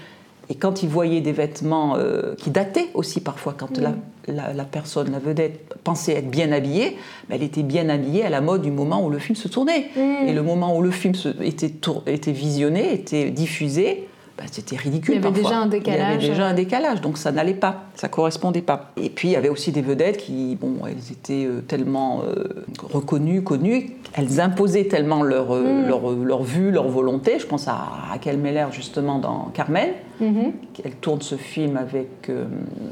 Et 0.50 0.56
quand 0.56 0.82
il 0.82 0.90
voyait 0.90 1.22
des 1.22 1.34
vêtements 1.34 1.98
euh, 1.98 2.36
qui 2.36 2.52
dataient 2.52 2.88
aussi 2.94 3.20
parfois, 3.20 3.54
quand 3.58 3.78
la, 3.78 3.94
la, 4.28 4.64
personne, 4.64 5.12
la 5.12 5.20
vedette, 5.20 5.76
pensait 5.84 6.14
être 6.14 6.30
bien 6.30 6.52
habillée, 6.52 6.98
ben, 7.28 7.36
elle 7.36 7.44
était 7.44 7.64
bien 7.64 7.90
habillée 7.90 8.24
à 8.24 8.30
la 8.30 8.40
mode 8.40 8.62
du 8.62 8.72
moment 8.72 9.06
où 9.06 9.10
le 9.10 9.20
film 9.20 9.36
se 9.36 9.48
tournait. 9.48 9.90
Et 10.26 10.32
le 10.32 10.44
moment 10.44 10.78
où 10.78 10.82
le 10.82 10.92
film 10.92 11.16
se, 11.16 11.30
était, 11.42 11.74
était 12.06 12.32
visionné, 12.32 12.94
était 12.94 13.30
diffusé, 13.30 14.08
bah, 14.38 14.44
c'était 14.51 14.75
ridicule. 14.75 15.16
Il 15.16 15.24
y 15.24 15.25
avait 15.25 15.42
déjà 15.42 15.57
un 15.57 15.66
décalage. 15.66 16.00
Il 16.00 16.01
y 16.01 16.25
avait 16.25 16.28
déjà 16.30 16.45
un 16.45 16.54
décalage, 16.54 17.01
donc 17.01 17.18
ça 17.18 17.31
n'allait 17.31 17.56
pas, 17.56 17.86
ça 17.96 18.08
correspondait 18.08 18.62
pas. 18.62 18.91
Et 18.96 19.10
puis 19.10 19.29
il 19.29 19.32
y 19.32 19.36
avait 19.36 19.50
aussi 19.50 19.72
des 19.72 19.82
vedettes 19.82 20.17
qui, 20.17 20.56
bon, 20.56 20.75
elles 20.86 21.12
étaient 21.12 21.46
euh, 21.46 21.62
tellement 21.62 22.22
euh, 22.22 22.65
reconnues, 22.84 23.44
connues, 23.44 23.96
elles 24.13 24.39
imposaient 24.39 24.86
tellement 24.86 25.24
leur, 25.24 25.56
euh, 25.56 25.84
mm. 25.84 25.88
leur, 25.88 26.12
leur, 26.12 26.44
vue, 26.44 26.70
leur 26.70 26.88
volonté. 26.88 27.39
Je 27.39 27.48
pense 27.48 27.67
à 27.67 27.74
Raquel 28.10 28.38
Meller 28.38 28.67
justement 28.72 29.17
dans 29.17 29.46
Carmen. 29.56 29.89
Mm-hmm. 30.22 30.51
Elle 30.86 30.96
tourne 30.96 31.22
ce 31.22 31.36
film 31.36 31.75
avec, 31.75 32.29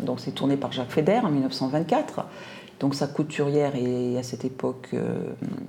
donc 0.04 0.20
c'est 0.20 0.32
tourné 0.32 0.58
par 0.58 0.72
Jacques 0.72 0.92
Feder 0.92 1.20
en 1.24 1.30
1924. 1.30 2.26
Donc 2.80 2.96
sa 2.96 3.06
couturière 3.06 3.74
est 3.76 4.18
à 4.18 4.24
cette 4.24 4.46
époque 4.46 4.90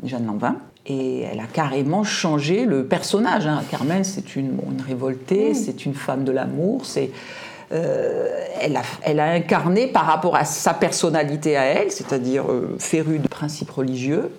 Jeanne 0.02 0.26
Lanvin. 0.26 0.56
Et 0.88 1.22
elle 1.22 1.40
a 1.40 1.46
carrément 1.52 2.04
changé 2.04 2.64
le 2.64 2.84
personnage. 2.84 3.46
Hein. 3.46 3.62
Carmen, 3.70 4.04
c'est 4.04 4.36
une, 4.36 4.58
une 4.70 4.82
révoltée, 4.86 5.50
mm. 5.50 5.54
c'est 5.54 5.84
une 5.84 5.94
femme 5.94 6.24
de 6.24 6.32
l'amour, 6.32 6.86
c'est 6.86 7.10
euh, 7.72 8.28
elle, 8.60 8.76
a, 8.76 8.82
elle, 9.02 9.18
a, 9.18 9.30
incarné 9.32 9.88
par 9.88 10.06
rapport 10.06 10.36
à 10.36 10.44
sa 10.44 10.72
personnalité 10.72 11.56
à 11.56 11.64
elle, 11.64 11.90
c'est-à-dire 11.90 12.44
euh, 12.50 12.76
férue 12.78 13.18
de 13.18 13.26
principes 13.26 13.70
religieux. 13.70 14.30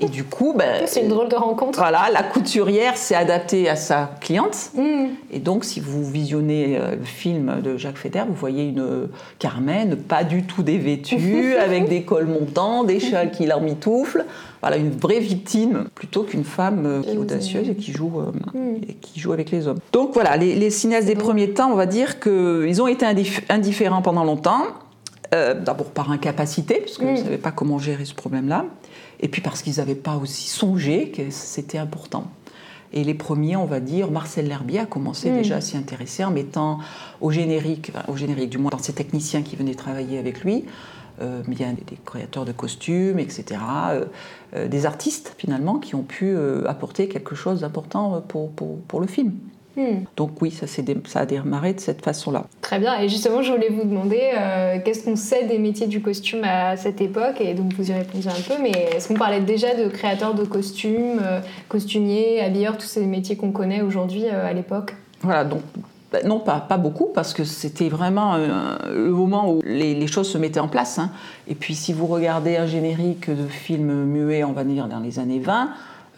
Et 0.00 0.08
du 0.08 0.24
coup, 0.24 0.52
ben, 0.56 0.82
c'est 0.86 1.02
une 1.02 1.08
drôle 1.08 1.28
de 1.28 1.36
rencontre. 1.36 1.78
Voilà, 1.78 2.08
la 2.12 2.24
couturière 2.24 2.96
s'est 2.96 3.14
adaptée 3.14 3.68
à 3.68 3.76
sa 3.76 4.10
cliente. 4.20 4.70
Mm. 4.74 5.06
Et 5.30 5.38
donc, 5.38 5.64
si 5.64 5.78
vous 5.78 6.04
visionnez 6.04 6.76
euh, 6.76 6.96
le 6.96 7.04
film 7.04 7.60
de 7.62 7.76
Jacques 7.76 7.98
Feder, 7.98 8.24
vous 8.28 8.34
voyez 8.34 8.64
une 8.64 9.08
Carmen 9.38 9.94
pas 9.94 10.24
du 10.24 10.42
tout 10.42 10.64
dévêtue, 10.64 11.54
avec 11.60 11.88
des 11.88 12.02
cols 12.02 12.26
montants, 12.26 12.82
des 12.82 12.98
châles 12.98 13.30
qui 13.30 13.46
l'emmitouflent. 13.46 14.24
Voilà, 14.60 14.76
une 14.76 14.90
vraie 14.90 15.20
victime 15.20 15.86
plutôt 15.94 16.22
qu'une 16.22 16.44
femme 16.44 17.02
qui 17.02 17.10
est 17.10 17.16
audacieuse 17.16 17.68
et 17.68 17.74
qui 17.74 17.92
joue, 17.92 18.10
mm. 18.10 18.82
et 18.88 18.94
qui 18.94 19.18
joue 19.18 19.32
avec 19.32 19.50
les 19.50 19.66
hommes. 19.66 19.78
Donc 19.92 20.12
voilà, 20.12 20.36
les, 20.36 20.54
les 20.54 20.70
cinéastes 20.70 21.06
des 21.06 21.14
premiers 21.14 21.50
temps, 21.50 21.70
on 21.72 21.76
va 21.76 21.86
dire 21.86 22.20
que 22.20 22.66
ils 22.68 22.82
ont 22.82 22.86
été 22.86 23.06
indifférents 23.48 24.02
pendant 24.02 24.24
longtemps. 24.24 24.62
Euh, 25.32 25.54
d'abord 25.54 25.90
par 25.92 26.10
incapacité, 26.10 26.80
parce 26.80 26.98
qu'ils 26.98 27.12
ne 27.12 27.16
savaient 27.16 27.38
pas 27.38 27.52
comment 27.52 27.78
gérer 27.78 28.04
ce 28.04 28.14
problème-là, 28.14 28.64
et 29.20 29.28
puis 29.28 29.40
parce 29.40 29.62
qu'ils 29.62 29.76
n'avaient 29.76 29.94
pas 29.94 30.16
aussi 30.16 30.48
songé 30.48 31.12
que 31.12 31.30
c'était 31.30 31.78
important. 31.78 32.24
Et 32.92 33.04
les 33.04 33.14
premiers, 33.14 33.54
on 33.54 33.64
va 33.64 33.78
dire, 33.78 34.10
Marcel 34.10 34.48
L'Herbier 34.48 34.80
a 34.80 34.86
commencé 34.86 35.30
déjà 35.30 35.56
à 35.56 35.60
s'y 35.60 35.76
intéresser 35.76 36.24
en 36.24 36.32
mettant 36.32 36.80
au 37.20 37.30
générique, 37.30 37.92
au 38.08 38.16
générique 38.16 38.50
du 38.50 38.58
moins 38.58 38.72
dans 38.72 38.82
ses 38.82 38.92
techniciens 38.92 39.42
qui 39.42 39.54
venaient 39.54 39.76
travailler 39.76 40.18
avec 40.18 40.42
lui, 40.42 40.64
euh, 41.20 41.42
bien 41.46 41.72
des, 41.72 41.96
créateurs 42.04 42.44
de 42.44 42.52
costumes, 42.52 43.18
etc., 43.18 43.60
euh, 44.54 44.68
des 44.68 44.86
artistes 44.86 45.34
finalement 45.38 45.78
qui 45.78 45.94
ont 45.94 46.02
pu 46.02 46.36
apporter 46.66 47.08
quelque 47.08 47.34
chose 47.34 47.60
d'important 47.60 48.20
pour, 48.20 48.50
pour, 48.50 48.78
pour, 48.80 49.00
le 49.00 49.06
film. 49.06 49.32
Hmm. 49.76 50.04
Donc 50.16 50.42
oui, 50.42 50.50
ça, 50.50 50.66
ça 50.66 51.20
a 51.20 51.26
démarré 51.26 51.74
de 51.74 51.80
cette 51.80 52.04
façon-là. 52.04 52.44
Très 52.60 52.78
bien. 52.80 52.98
Et 53.00 53.08
justement, 53.08 53.42
je 53.42 53.52
voulais 53.52 53.68
vous 53.68 53.84
demander 53.84 54.20
euh, 54.36 54.78
qu'est-ce 54.84 55.04
qu'on 55.04 55.16
sait 55.16 55.44
des 55.44 55.58
métiers 55.58 55.86
du 55.86 56.02
costume 56.02 56.42
à 56.42 56.76
cette 56.76 57.00
époque? 57.00 57.40
Et 57.40 57.54
donc 57.54 57.72
vous 57.74 57.90
y 57.90 57.94
répondiez 57.94 58.30
un 58.30 58.54
peu, 58.54 58.60
mais 58.60 58.72
est-ce 58.94 59.08
qu'on 59.08 59.14
parlait 59.14 59.40
déjà 59.40 59.74
de 59.74 59.88
créateurs 59.88 60.34
de 60.34 60.44
costumes, 60.44 61.20
euh, 61.22 61.40
costumiers, 61.68 62.40
habilleurs, 62.40 62.78
tous 62.78 62.86
ces 62.86 63.06
métiers 63.06 63.36
qu'on 63.36 63.52
connaît 63.52 63.82
aujourd'hui 63.82 64.24
euh, 64.26 64.48
à 64.48 64.52
l'époque? 64.52 64.94
Voilà, 65.22 65.44
donc 65.44 65.62
bah, 66.12 66.18
non, 66.24 66.40
pas, 66.40 66.60
pas, 66.60 66.76
beaucoup, 66.76 67.06
parce 67.14 67.32
que 67.32 67.44
c'était 67.44 67.88
vraiment 67.88 68.36
le 68.36 69.10
moment 69.10 69.52
où 69.52 69.60
les, 69.64 70.06
choses 70.06 70.28
se 70.28 70.38
mettaient 70.38 70.60
en 70.60 70.68
place. 70.68 70.98
Hein. 70.98 71.10
Et 71.46 71.54
puis, 71.54 71.74
si 71.74 71.92
vous 71.92 72.06
regardez 72.06 72.56
un 72.56 72.66
générique 72.66 73.30
de 73.30 73.46
film 73.46 74.04
muet, 74.04 74.42
on 74.42 74.52
va 74.52 74.64
dire, 74.64 74.88
dans 74.88 74.98
les 74.98 75.18
années 75.18 75.38
20, 75.38 75.70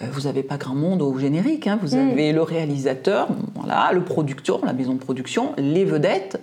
euh, 0.02 0.06
vous 0.10 0.22
n'avez 0.22 0.42
pas 0.42 0.56
grand 0.56 0.74
monde 0.74 1.02
au 1.02 1.16
générique. 1.18 1.66
Hein. 1.66 1.78
Vous 1.82 1.96
mm. 1.96 2.10
avez 2.10 2.32
le 2.32 2.42
réalisateur, 2.42 3.28
voilà, 3.54 3.90
le 3.92 4.02
producteur, 4.02 4.64
la 4.64 4.72
maison 4.72 4.94
de 4.94 4.98
production, 4.98 5.52
les 5.58 5.84
vedettes. 5.84 6.40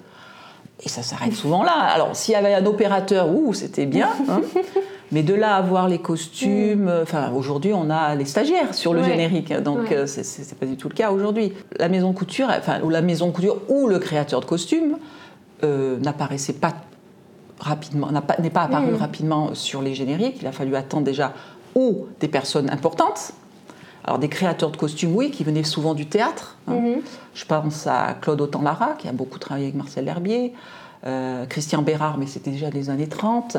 Et 0.81 0.89
ça 0.89 1.01
s'arrête 1.01 1.33
souvent 1.33 1.63
là. 1.63 1.73
Alors, 1.73 2.15
s'il 2.15 2.33
y 2.33 2.37
avait 2.37 2.53
un 2.53 2.65
opérateur, 2.65 3.33
ouh, 3.33 3.53
c'était 3.53 3.85
bien. 3.85 4.09
Hein. 4.29 4.41
Mais 5.11 5.23
de 5.23 5.33
là 5.33 5.55
à 5.55 5.61
voir 5.61 5.87
les 5.87 5.99
costumes, 5.99 6.85
mm. 6.85 6.99
enfin 7.01 7.31
aujourd'hui 7.31 7.73
on 7.73 7.89
a 7.89 8.15
les 8.15 8.25
stagiaires 8.25 8.73
sur 8.73 8.93
le 8.93 9.03
générique, 9.03 9.53
donc 9.53 9.91
euh, 9.91 10.05
ce 10.05 10.23
c'est 10.23 10.57
pas 10.57 10.65
du 10.65 10.77
tout 10.77 10.89
le 10.89 10.93
cas 10.93 11.11
aujourd'hui. 11.11 11.53
La 11.77 11.89
maison 11.89 12.13
couture, 12.13 12.47
enfin 12.49 12.81
ou 12.83 12.89
la 12.89 13.01
maison 13.01 13.31
couture 13.31 13.57
ou 13.69 13.87
le 13.87 13.99
créateur 13.99 14.41
de 14.41 14.45
costumes 14.45 14.97
euh, 15.63 15.97
n'apparaissait 15.99 16.53
pas 16.53 16.73
rapidement, 17.59 18.09
n'est 18.39 18.49
pas, 18.49 18.61
apparu 18.63 18.91
mm. 18.91 18.95
rapidement 18.95 19.55
sur 19.55 19.81
les 19.81 19.93
génériques. 19.93 20.37
Il 20.41 20.47
a 20.47 20.51
fallu 20.51 20.75
attendre 20.75 21.03
déjà 21.03 21.33
ou 21.75 22.07
des 22.19 22.27
personnes 22.27 22.69
importantes 22.69 23.33
alors 24.09 24.17
des 24.17 24.29
créateurs 24.29 24.71
de 24.71 24.77
costumes, 24.77 25.15
oui, 25.15 25.29
qui 25.29 25.43
venaient 25.43 25.63
souvent 25.63 25.93
du 25.93 26.07
théâtre. 26.07 26.57
Hein. 26.67 26.79
Mhm. 26.79 27.01
Je 27.33 27.45
pense 27.45 27.85
à 27.85 28.15
Claude 28.19 28.41
Autant-Lara, 28.41 28.95
qui 28.97 29.07
a 29.07 29.11
beaucoup 29.11 29.37
travaillé 29.37 29.67
avec 29.67 29.75
Marcel 29.75 30.07
Herbier, 30.07 30.53
euh, 31.05 31.45
Christian 31.45 31.81
Bérard, 31.81 32.17
mais 32.17 32.25
c'était 32.25 32.51
déjà 32.51 32.71
des 32.71 32.89
années 32.89 33.07
30. 33.07 33.57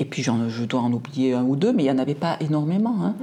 Et 0.00 0.06
puis 0.06 0.22
je 0.22 0.64
dois 0.64 0.80
en 0.80 0.92
oublier 0.92 1.34
un 1.34 1.44
ou 1.44 1.56
deux, 1.56 1.74
mais 1.74 1.82
il 1.82 1.86
n'y 1.86 1.92
en 1.92 1.98
avait 1.98 2.14
pas 2.14 2.38
énormément. 2.40 2.96
Hein. 3.04 3.14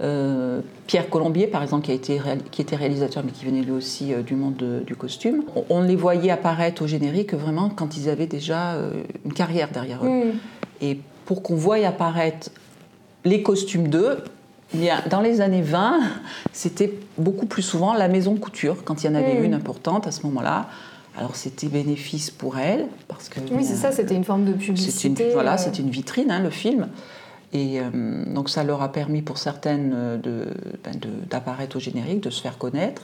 Euh, 0.00 0.62
Pierre 0.86 1.10
Colombier, 1.10 1.46
par 1.46 1.62
exemple, 1.62 1.84
qui, 1.84 1.90
a 1.90 1.94
été 1.94 2.20
qui 2.50 2.62
était 2.62 2.74
réalisateur, 2.74 3.22
mais 3.24 3.32
qui 3.32 3.44
venait 3.44 3.60
lui 3.60 3.72
aussi 3.72 4.14
euh, 4.14 4.22
du 4.22 4.34
monde 4.34 4.82
du 4.86 4.96
costume. 4.96 5.44
On, 5.68 5.82
les 5.82 5.94
voyait 5.94 6.30
apparaître 6.30 6.82
au 6.82 6.86
générique 6.86 7.34
vraiment 7.34 7.68
quand 7.68 7.98
ils 7.98 8.08
avaient 8.08 8.26
déjà 8.26 8.76
une 9.26 9.34
carrière 9.34 9.68
derrière 9.70 10.04
eux. 10.04 10.32
Et 10.80 10.98
pour 11.26 11.42
qu'on 11.42 11.54
voie 11.54 11.76
apparaître 11.86 12.50
les 13.26 13.42
costumes 13.42 13.88
d'eux, 13.88 14.18
dans 15.10 15.20
les 15.20 15.40
années 15.42 15.62
20, 15.62 16.00
c'était 16.52 16.94
beaucoup 17.18 17.46
plus 17.46 17.62
souvent 17.62 17.92
la 17.92 18.08
maison 18.08 18.36
couture, 18.36 18.84
quand 18.84 19.02
il 19.02 19.06
y 19.06 19.10
en 19.10 19.14
avait 19.14 19.44
une 19.44 19.54
importante 19.54 20.06
à 20.06 20.12
ce 20.12 20.22
moment-là. 20.26 20.68
Alors 21.16 21.36
c'était 21.36 21.68
bénéfice 21.68 22.30
pour 22.30 22.58
elle, 22.58 22.86
parce 23.08 23.28
que... 23.28 23.40
Oui, 23.50 23.64
c'est 23.64 23.76
ça, 23.76 23.92
c'était 23.92 24.14
une 24.14 24.24
forme 24.24 24.44
de 24.44 24.52
publicité. 24.52 25.26
Une, 25.26 25.32
voilà, 25.32 25.54
euh. 25.54 25.58
c'était 25.58 25.82
une 25.82 25.90
vitrine, 25.90 26.30
hein, 26.30 26.42
le 26.42 26.50
film. 26.50 26.88
Et 27.52 27.80
euh, 27.80 28.24
donc 28.32 28.48
ça 28.48 28.64
leur 28.64 28.80
a 28.80 28.90
permis 28.90 29.20
pour 29.20 29.36
certaines 29.36 30.20
ben, 30.22 30.94
d'apparaître 31.28 31.76
au 31.76 31.80
générique, 31.80 32.22
de 32.22 32.30
se 32.30 32.40
faire 32.40 32.56
connaître. 32.56 33.02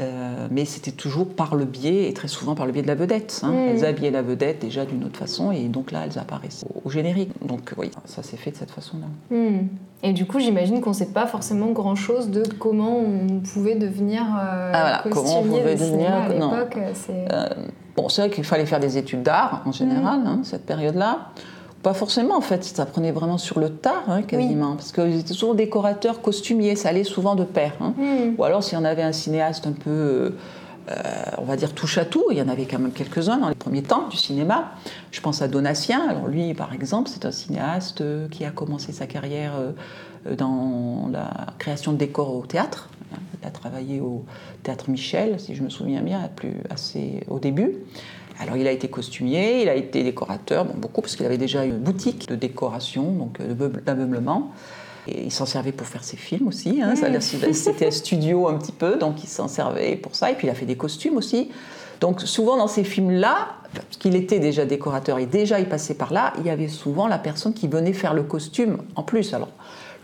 Euh, 0.00 0.46
mais 0.52 0.64
c'était 0.64 0.92
toujours 0.92 1.28
par 1.28 1.56
le 1.56 1.64
biais, 1.64 2.08
et 2.08 2.14
très 2.14 2.28
souvent 2.28 2.54
par 2.54 2.66
le 2.66 2.72
biais 2.72 2.82
de 2.82 2.86
la 2.86 2.94
vedette. 2.94 3.40
Hein. 3.42 3.50
Mm. 3.50 3.68
Elles 3.68 3.84
habillaient 3.84 4.10
la 4.12 4.22
vedette 4.22 4.60
déjà 4.60 4.84
d'une 4.84 5.02
autre 5.04 5.18
façon, 5.18 5.50
et 5.50 5.64
donc 5.64 5.90
là, 5.90 6.02
elles 6.06 6.18
apparaissent 6.18 6.64
au, 6.84 6.88
générique. 6.88 7.30
Donc 7.44 7.74
oui, 7.76 7.90
ça 8.04 8.22
s'est 8.22 8.36
fait 8.36 8.52
de 8.52 8.56
cette 8.56 8.70
façon-là. 8.70 9.36
Mm. 9.36 9.66
Et 10.04 10.12
du 10.12 10.26
coup, 10.26 10.38
j'imagine 10.38 10.80
qu'on 10.80 10.90
ne 10.90 10.94
sait 10.94 11.06
pas 11.06 11.26
forcément 11.26 11.72
grand-chose 11.72 12.30
de 12.30 12.44
comment 12.58 13.00
on 13.00 13.40
pouvait 13.40 13.74
devenir 13.74 14.22
euh, 14.22 14.70
ah, 14.72 14.80
voilà. 14.80 15.04
comment 15.10 15.40
on 15.40 15.44
pouvait 15.44 15.74
devenir 15.74 16.14
à 16.14 16.28
l'époque. 16.28 16.78
Euh, 17.10 17.48
bon, 17.96 18.08
c'est 18.08 18.22
vrai 18.22 18.30
qu'il 18.30 18.44
fallait 18.44 18.66
faire 18.66 18.80
des 18.80 18.98
études 18.98 19.24
d'art 19.24 19.62
en 19.66 19.72
général, 19.72 20.20
mm. 20.20 20.26
hein, 20.26 20.40
cette 20.44 20.64
période-là. 20.64 21.32
Pas 21.82 21.94
forcément, 21.94 22.36
en 22.36 22.40
fait. 22.40 22.64
Ça 22.64 22.86
prenait 22.86 23.12
vraiment 23.12 23.38
sur 23.38 23.60
le 23.60 23.70
tas, 23.70 24.02
hein, 24.08 24.22
quasiment. 24.22 24.74
Parce 24.74 24.92
qu'ils 24.92 25.18
étaient 25.18 25.34
souvent 25.34 25.54
décorateurs, 25.54 26.20
costumiers. 26.20 26.76
Ça 26.76 26.88
allait 26.88 27.04
souvent 27.04 27.34
de 27.34 27.44
pair. 27.44 27.72
Hein. 27.80 27.94
Hmm. 27.96 28.34
Ou 28.36 28.44
alors, 28.44 28.64
si 28.64 28.76
on 28.76 28.84
avait 28.84 29.02
un 29.02 29.12
cinéaste 29.12 29.66
un 29.66 29.72
peu, 29.72 29.90
euh, 29.90 30.32
on 31.38 31.44
va 31.44 31.56
dire, 31.56 31.74
touche 31.74 31.98
à 31.98 32.04
tout, 32.04 32.24
il 32.30 32.38
y 32.38 32.42
en 32.42 32.48
avait 32.48 32.64
quand 32.64 32.80
même 32.80 32.92
quelques-uns 32.92 33.38
dans 33.38 33.48
les 33.48 33.54
premiers 33.54 33.82
temps 33.82 34.08
du 34.08 34.16
cinéma. 34.16 34.72
Je 35.12 35.20
pense 35.20 35.40
à 35.40 35.46
Donatien. 35.46 36.08
Alors, 36.08 36.26
lui, 36.26 36.52
par 36.54 36.72
exemple, 36.72 37.10
c'est 37.12 37.24
un 37.24 37.32
cinéaste 37.32 38.02
qui 38.30 38.44
a 38.44 38.50
commencé 38.50 38.90
sa 38.90 39.06
carrière 39.06 39.52
euh, 39.56 40.34
dans 40.34 41.08
la 41.12 41.30
création 41.58 41.92
de 41.92 41.98
décors 41.98 42.34
au 42.34 42.44
théâtre. 42.44 42.88
Il 43.40 43.46
a 43.46 43.50
travaillé 43.50 44.00
au 44.00 44.24
théâtre 44.64 44.90
Michel, 44.90 45.38
si 45.38 45.54
je 45.54 45.62
me 45.62 45.68
souviens 45.68 46.02
bien, 46.02 46.28
plus 46.34 46.54
assez 46.70 47.22
au 47.28 47.38
début. 47.38 47.76
Alors 48.40 48.56
il 48.56 48.66
a 48.66 48.72
été 48.72 48.88
costumier, 48.88 49.62
il 49.62 49.68
a 49.68 49.74
été 49.74 50.02
décorateur, 50.02 50.64
bon, 50.64 50.74
beaucoup 50.76 51.00
parce 51.00 51.16
qu'il 51.16 51.26
avait 51.26 51.38
déjà 51.38 51.64
une 51.64 51.78
boutique 51.78 52.28
de 52.28 52.36
décoration, 52.36 53.12
donc 53.12 53.40
euh, 53.40 53.54
d'ameublement. 53.84 54.52
Et 55.08 55.24
il 55.24 55.32
s'en 55.32 55.46
servait 55.46 55.72
pour 55.72 55.86
faire 55.86 56.04
ses 56.04 56.18
films 56.18 56.48
aussi. 56.48 56.82
Hein. 56.82 56.94
C'était 57.20 57.86
un 57.86 57.90
studio 57.90 58.48
un 58.48 58.58
petit 58.58 58.72
peu, 58.72 58.96
donc 58.96 59.24
il 59.24 59.26
s'en 59.26 59.48
servait 59.48 59.96
pour 59.96 60.14
ça. 60.14 60.30
Et 60.30 60.34
puis 60.34 60.46
il 60.46 60.50
a 60.50 60.54
fait 60.54 60.66
des 60.66 60.76
costumes 60.76 61.16
aussi. 61.16 61.50
Donc 62.00 62.20
souvent 62.20 62.56
dans 62.56 62.68
ces 62.68 62.84
films-là, 62.84 63.48
parce 63.74 63.96
qu'il 63.98 64.14
était 64.14 64.38
déjà 64.38 64.64
décorateur 64.64 65.18
et 65.18 65.26
déjà 65.26 65.58
il 65.60 65.68
passait 65.68 65.94
par 65.94 66.12
là, 66.12 66.32
il 66.38 66.46
y 66.46 66.50
avait 66.50 66.68
souvent 66.68 67.08
la 67.08 67.18
personne 67.18 67.54
qui 67.54 67.68
venait 67.68 67.92
faire 67.92 68.14
le 68.14 68.22
costume 68.22 68.78
en 68.94 69.02
plus. 69.02 69.34
Alors 69.34 69.48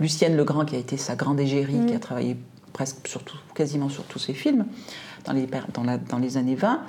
Lucienne 0.01 0.37
Legrand 0.37 0.65
qui 0.65 0.75
a 0.75 0.79
été 0.79 0.97
sa 0.97 1.15
grande 1.15 1.39
égérie, 1.39 1.87
qui 1.87 1.93
a 1.93 1.99
mm. 1.99 2.01
travaillé 2.01 2.37
presque 2.73 3.07
sur 3.07 3.23
quasiment 3.55 3.89
sur 3.89 4.05
tous 4.05 4.19
ses 4.19 4.35
films 4.35 4.65
dans 5.25 5.33
les, 5.33 5.47
dans, 5.73 5.99
dans 6.09 6.19
les 6.19 6.37
années 6.37 6.57
20, 6.57 6.81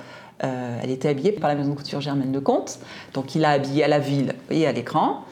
euh, 0.44 0.78
elle 0.82 0.90
était 0.90 1.08
habillée 1.08 1.32
par 1.32 1.48
la 1.48 1.54
maison 1.54 1.70
de 1.70 1.76
couture 1.76 2.00
Germaine 2.00 2.32
de 2.32 2.38
Comte, 2.38 2.78
donc 3.14 3.34
il 3.34 3.44
a 3.44 3.50
habillé 3.50 3.84
à 3.84 3.88
la 3.88 3.98
ville 3.98 4.34
et 4.50 4.66
à 4.66 4.72
l'écran. 4.72 5.24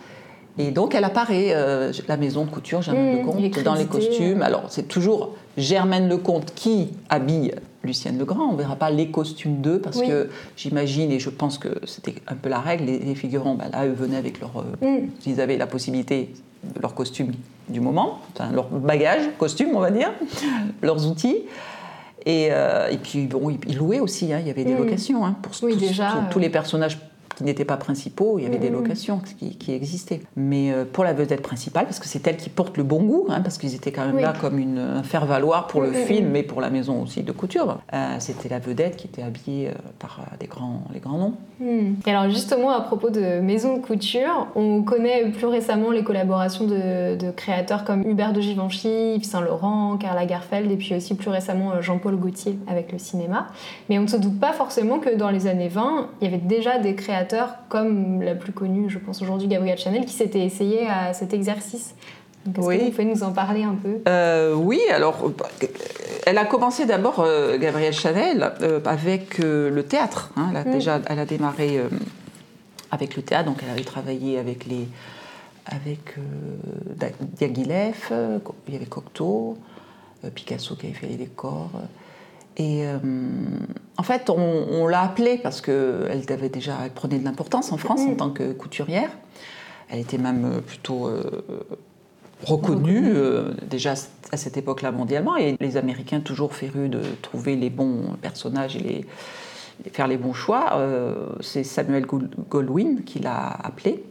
Et 0.56 0.70
donc 0.70 0.94
elle 0.94 1.04
apparaît, 1.04 1.48
euh, 1.50 1.92
la 2.06 2.16
maison 2.16 2.44
de 2.44 2.50
couture 2.50 2.80
Germaine 2.80 3.16
mmh, 3.16 3.26
Lecomte, 3.26 3.62
dans 3.64 3.74
les 3.74 3.86
costumes. 3.86 4.40
Alors 4.42 4.64
c'est 4.68 4.86
toujours 4.86 5.34
Germaine 5.56 6.08
Lecomte 6.08 6.54
qui 6.54 6.90
habille 7.08 7.54
Lucienne 7.82 8.18
Legrand. 8.18 8.50
On 8.50 8.52
ne 8.52 8.58
verra 8.58 8.76
pas 8.76 8.90
les 8.90 9.10
costumes 9.10 9.60
d'eux 9.60 9.80
parce 9.80 10.00
que 10.00 10.30
j'imagine 10.56 11.10
et 11.10 11.18
je 11.18 11.30
pense 11.30 11.58
que 11.58 11.68
c'était 11.86 12.14
un 12.28 12.34
peu 12.34 12.48
la 12.48 12.60
règle. 12.60 12.84
Les, 12.84 13.14
figurants, 13.14 13.54
ben 13.54 13.68
là, 13.72 13.84
eux 13.86 13.92
venaient 13.92 14.16
avec 14.16 14.40
leur. 14.40 14.52
Euh, 14.82 15.00
mmh. 15.00 15.08
Ils 15.26 15.40
avaient 15.40 15.56
la 15.56 15.66
possibilité 15.66 16.30
de 16.74 16.80
leur 16.80 16.94
costume 16.94 17.32
du 17.68 17.80
moment, 17.80 18.20
enfin, 18.34 18.50
leur 18.52 18.68
bagage, 18.68 19.22
costume, 19.38 19.70
on 19.74 19.80
va 19.80 19.90
dire, 19.90 20.12
leurs 20.82 21.06
outils. 21.06 21.42
Euh, 22.26 22.88
et, 22.88 22.96
puis, 22.96 23.26
bon, 23.26 23.50
il 23.66 23.76
louait 23.76 24.00
aussi, 24.00 24.32
hein. 24.32 24.38
il 24.40 24.46
y 24.46 24.50
avait 24.50 24.64
des 24.64 24.74
mmh. 24.74 24.78
locations 24.78 25.26
hein, 25.26 25.36
pour 25.42 25.52
tous, 25.52 25.76
déjà, 25.76 26.28
tous, 26.30 26.38
les 26.38 26.48
personnages 26.48 26.98
qui 27.36 27.44
n'étaient 27.44 27.64
pas 27.64 27.76
principaux, 27.76 28.38
il 28.38 28.44
y 28.44 28.46
avait 28.46 28.58
des 28.58 28.70
mm-hmm. 28.70 28.72
locations 28.72 29.20
qui, 29.38 29.72
existaient. 29.72 30.20
Mais 30.36 30.72
euh, 30.72 30.84
pour 30.84 31.04
la 31.04 31.12
vedette 31.12 31.42
principale, 31.42 31.84
parce 31.84 31.98
que 31.98 32.06
c'est 32.06 32.26
elle 32.26 32.36
qui 32.36 32.50
porte 32.50 32.76
le 32.76 32.82
bon 32.82 33.02
goût, 33.02 33.26
hein, 33.28 33.40
parce 33.40 33.58
qu'ils 33.58 33.74
étaient 33.74 33.92
quand 33.92 34.06
même 34.06 34.18
là 34.18 34.32
comme 34.40 34.58
une, 34.58 34.78
un 34.78 35.02
faire-valoir 35.02 35.66
pour 35.66 35.82
le 35.82 35.90
mm-hmm. 35.90 36.06
film, 36.06 36.28
mais 36.28 36.42
pour 36.42 36.60
la 36.60 36.70
maison 36.70 37.02
aussi 37.02 37.22
de 37.22 37.32
couture, 37.32 37.78
euh, 37.92 38.16
c'était 38.18 38.48
la 38.48 38.58
vedette 38.58 38.96
qui 38.96 39.06
était 39.06 39.22
habillée 39.22 39.68
euh, 39.68 39.72
par 39.98 40.20
des 40.38 40.46
grands, 40.46 40.82
les 40.92 41.00
grands 41.00 41.18
noms. 41.18 41.34
Et 42.06 42.10
alors 42.10 42.28
justement, 42.30 42.70
à 42.70 42.80
propos 42.80 43.10
de 43.10 43.40
maison 43.40 43.76
de 43.76 43.82
couture, 43.82 44.48
on 44.54 44.82
connaît 44.82 45.30
plus 45.30 45.46
récemment 45.46 45.90
les 45.90 46.02
collaborations 46.02 46.66
de, 46.66 47.30
créateurs 47.30 47.84
comme 47.84 48.02
Hubert 48.02 48.32
de 48.32 48.40
Givenchy, 48.40 49.14
Yves 49.16 49.24
Saint-Laurent, 49.24 49.96
Karl 49.96 50.16
Lagerfeld, 50.16 50.70
et 50.70 50.76
puis 50.76 50.94
aussi 50.94 51.14
plus 51.14 51.30
récemment 51.30 51.80
Jean-Paul 51.80 52.16
Gaultier 52.16 52.58
avec 52.66 52.92
le 52.92 52.98
cinéma. 52.98 53.48
Mais 53.88 53.98
on 53.98 54.02
ne 54.02 54.06
se 54.06 54.16
doute 54.16 54.38
pas 54.38 54.52
forcément 54.52 54.98
que 54.98 55.14
dans 55.14 55.30
les 55.30 55.46
années 55.46 55.68
20, 55.68 56.08
il 56.20 56.24
y 56.24 56.28
avait 56.28 56.42
déjà 56.42 56.78
des 56.78 56.94
créateurs 56.94 57.23
comme 57.68 58.22
la 58.22 58.34
plus 58.34 58.52
connue, 58.52 58.88
je 58.90 58.98
pense 58.98 59.22
aujourd'hui, 59.22 59.48
Gabrielle 59.48 59.78
Chanel, 59.78 60.04
qui 60.04 60.12
s'était 60.12 60.44
essayée 60.44 60.86
à 60.88 61.12
cet 61.12 61.32
exercice. 61.32 61.94
Est-ce 62.46 62.54
que 62.54 62.84
vous 62.84 62.90
pouvez 62.90 63.04
nous 63.04 63.22
en 63.22 63.32
parler 63.32 63.62
un 63.62 63.74
peu? 63.74 64.00
Euh, 64.06 64.54
Oui, 64.54 64.80
alors, 64.92 65.32
elle 66.26 66.36
a 66.36 66.44
commencé 66.44 66.84
d'abord, 66.84 67.20
euh, 67.20 67.58
Gabrielle 67.58 67.94
Chanel, 67.94 68.52
euh, 68.60 68.80
avec 68.84 69.38
le 69.38 69.82
théâtre. 69.82 70.30
Hein. 70.36 70.48
Elle, 70.50 70.56
a 70.56 70.64
mm. 70.64 70.72
déjà, 70.72 71.00
elle 71.06 71.18
a 71.18 71.24
démarré 71.24 71.80
avec 72.90 73.16
le 73.16 73.22
théâtre, 73.22 73.46
donc 73.46 73.58
elle 73.62 73.70
avait 73.70 73.84
travaillé 73.84 74.38
avec 74.38 74.66
les 74.66 74.88
avec 75.66 76.16
Diaghilev, 77.38 78.12
il 78.68 78.74
y 78.74 78.76
avait 78.76 78.84
Cocteau, 78.84 79.56
Picasso 80.34 80.76
qui 80.76 80.86
avait 80.86 80.94
fait 80.94 81.06
les 81.06 81.16
décors. 81.16 81.70
Et 82.56 82.86
euh, 82.86 82.98
en 83.96 84.02
fait, 84.02 84.30
on, 84.30 84.86
l'a 84.86 85.02
appelée 85.02 85.38
parce 85.38 85.60
qu'elle 85.60 86.24
avait 86.28 86.48
déjà, 86.48 86.78
elle 86.84 86.92
prenait 86.92 87.18
de 87.18 87.24
l'importance 87.24 87.72
en 87.72 87.76
France 87.76 88.00
en 88.00 88.12
mm. 88.12 88.16
tant 88.16 88.30
que 88.30 88.52
couturière. 88.52 89.10
Elle 89.88 90.00
était 90.00 90.18
même 90.18 90.44
euh, 90.44 90.60
plutôt 90.60 91.08
euh, 91.08 91.42
reconnue 92.44 93.14
déjà 93.68 93.94
à 94.30 94.36
cette 94.36 94.56
époque-là 94.56 94.92
mondialement. 94.92 95.36
Et 95.36 95.56
les 95.58 95.76
Américains, 95.76 96.20
toujours 96.20 96.54
férus 96.54 96.90
de 96.90 97.02
trouver 97.22 97.56
les 97.56 97.70
bons 97.70 98.16
personnages 98.22 98.76
et 98.76 98.80
les, 98.80 99.06
faire 99.92 100.06
les 100.06 100.16
bons 100.16 100.34
choix, 100.34 100.78
c'est 101.40 101.64
Samuel 101.64 102.06
Goldwyn 102.06 103.02
qui 103.04 103.18
l'a 103.18 103.48
appelée. 103.48 104.04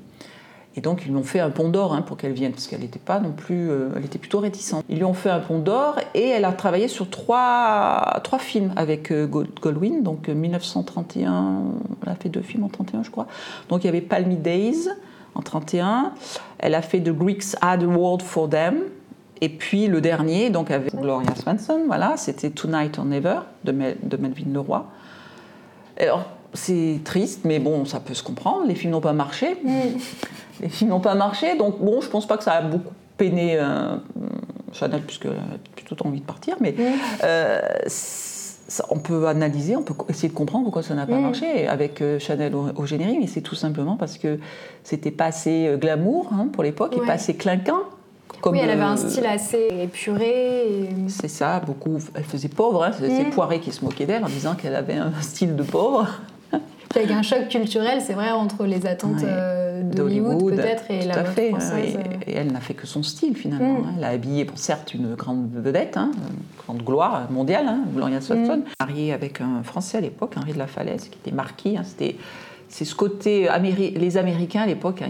Et 0.75 0.81
donc 0.81 1.03
ils 1.05 1.09
lui 1.09 1.17
ont 1.17 1.23
fait 1.23 1.39
un 1.39 1.51
pont 1.51 1.69
d'or 1.69 1.93
hein, 1.93 2.01
pour 2.01 2.17
qu'elle 2.17 2.33
vienne, 2.33 2.51
parce 2.51 2.67
qu'elle 2.67 2.81
n'était 2.81 2.99
pas 2.99 3.19
non 3.19 3.31
plus, 3.31 3.69
euh, 3.69 3.89
elle 3.95 4.05
était 4.05 4.17
plutôt 4.17 4.39
réticente. 4.39 4.83
Ils 4.89 4.97
lui 4.97 5.03
ont 5.03 5.13
fait 5.13 5.29
un 5.29 5.39
pont 5.39 5.59
d'or 5.59 5.97
et 6.13 6.29
elle 6.29 6.45
a 6.45 6.51
travaillé 6.51 6.87
sur 6.87 7.09
trois, 7.09 8.19
trois 8.23 8.39
films 8.39 8.73
avec 8.75 9.11
euh, 9.11 9.27
Goldwyn, 9.27 10.01
donc 10.01 10.27
1931, 10.29 11.31
euh, 11.31 11.45
elle 12.03 12.11
a 12.11 12.15
fait 12.15 12.29
deux 12.29 12.41
films 12.41 12.63
en 12.63 12.69
31 12.69 13.03
je 13.03 13.11
crois. 13.11 13.27
Donc 13.69 13.83
il 13.83 13.87
y 13.87 13.89
avait 13.89 14.01
Palmy 14.01 14.35
Days 14.35 14.89
en 15.35 15.41
31, 15.41 16.13
elle 16.57 16.75
a 16.75 16.81
fait 16.81 16.99
The 16.99 17.11
Greeks 17.11 17.55
Had 17.61 17.83
a 17.83 17.87
World 17.87 18.23
for 18.23 18.49
Them, 18.49 18.81
et 19.41 19.49
puis 19.49 19.87
le 19.87 20.01
dernier, 20.01 20.49
donc 20.49 20.71
avec 20.71 20.95
Gloria 20.95 21.35
Swanson, 21.35 21.81
voilà, 21.85 22.17
c'était 22.17 22.49
Tonight 22.49 22.97
or 22.97 23.05
Never 23.05 23.39
de, 23.63 23.71
Melvin 23.71 24.53
Leroy. 24.53 24.85
C'est 26.53 26.99
triste, 27.03 27.41
mais 27.45 27.59
bon, 27.59 27.85
ça 27.85 27.99
peut 27.99 28.13
se 28.13 28.23
comprendre. 28.23 28.65
Les 28.67 28.75
films 28.75 28.91
n'ont 28.91 29.01
pas 29.01 29.13
marché. 29.13 29.57
Mm. 29.63 29.69
Les 30.61 30.69
films 30.69 30.91
n'ont 30.91 30.99
pas 30.99 31.15
marché, 31.15 31.57
donc 31.57 31.79
bon, 31.79 31.99
je 32.01 32.07
pense 32.07 32.27
pas 32.27 32.37
que 32.37 32.43
ça 32.43 32.53
a 32.53 32.61
beaucoup 32.61 32.93
peiné 33.17 33.57
euh, 33.57 33.95
Chanel, 34.71 35.01
puisqu'elle 35.01 35.31
a 35.31 35.57
plutôt 35.75 35.95
envie 36.05 36.19
de 36.19 36.25
partir, 36.25 36.55
mais 36.59 36.71
mm. 36.71 36.81
euh, 37.23 37.59
on 38.89 38.99
peut 38.99 39.27
analyser, 39.27 39.75
on 39.75 39.81
peut 39.81 39.95
essayer 40.09 40.29
de 40.29 40.33
comprendre 40.33 40.65
pourquoi 40.65 40.83
ça 40.83 40.93
n'a 40.93 41.07
pas 41.07 41.17
mm. 41.17 41.21
marché 41.21 41.67
avec 41.67 42.01
euh, 42.01 42.19
Chanel 42.19 42.53
au, 42.55 42.85
générique, 42.85 43.17
mais 43.19 43.27
c'est 43.27 43.41
tout 43.41 43.55
simplement 43.55 43.97
parce 43.97 44.17
que 44.17 44.39
c'était 44.83 45.11
pas 45.11 45.25
assez 45.25 45.75
glamour 45.79 46.29
hein, 46.31 46.47
pour 46.53 46.63
l'époque 46.63 46.95
et 46.95 47.05
pas 47.05 47.13
assez 47.13 47.35
clinquant. 47.35 47.81
oui, 48.45 48.59
elle 48.61 48.69
avait 48.69 48.81
un 48.81 48.97
style 48.97 49.25
assez 49.25 49.69
épuré. 49.81 50.87
C'est 51.07 51.27
ça, 51.27 51.59
beaucoup. 51.59 51.97
Elle 52.13 52.23
faisait 52.23 52.47
pauvre. 52.47 52.83
Hein, 52.83 52.91
c'est 52.99 53.29
Poiré 53.31 53.59
qui 53.59 53.71
se 53.71 53.83
moquait 53.83 54.05
d'elle 54.05 54.23
en 54.23 54.29
disant 54.29 54.53
qu'elle 54.53 54.75
avait 54.75 54.97
un 54.97 55.21
style 55.21 55.55
de 55.55 55.63
pauvre. 55.63 56.07
Avec 56.95 57.11
un 57.11 57.21
choc 57.21 57.47
culturel, 57.49 58.01
c'est 58.01 58.13
vrai, 58.13 58.31
entre 58.31 58.65
les 58.65 58.85
attentes 58.85 59.23
euh, 59.23 59.81
d'Hollywood 59.83 60.55
peut-être 60.55 60.83
et 60.89 61.05
la 61.05 61.23
mode 61.23 61.39
française. 61.49 61.97
Et, 62.27 62.33
elle 62.33 62.51
n'a 62.51 62.59
fait 62.59 62.73
que 62.73 62.87
son 62.87 63.03
style 63.03 63.35
finalement. 63.35 63.79
Mm. 63.79 63.85
Hein. 63.85 63.93
Elle 63.97 64.03
a 64.03 64.09
habillé, 64.09 64.45
pour 64.45 64.57
certes, 64.57 64.93
une 64.93 65.15
grande 65.15 65.49
vedette, 65.53 65.97
hein, 65.97 66.11
une 66.15 66.63
grande 66.63 66.83
gloire 66.83 67.31
mondiale, 67.31 67.65
hein, 67.67 67.83
Gloria 67.95 68.21
Swanson, 68.21 68.57
mm. 68.57 68.63
mariée 68.79 69.13
avec 69.13 69.41
un 69.41 69.63
Français 69.63 69.97
à 69.97 70.01
l'époque, 70.01 70.35
Henri 70.37 70.53
de 70.53 70.59
la 70.59 70.67
Falaise, 70.67 71.09
qui 71.09 71.17
était 71.17 71.35
marquis. 71.35 71.77
Hein, 71.77 71.83
c'était 71.83 72.15
c'est 72.73 72.85
ce 72.85 72.95
côté 72.95 73.47
les 73.95 74.17
Américains 74.17 74.61
à 74.61 74.65
l'époque, 74.65 75.03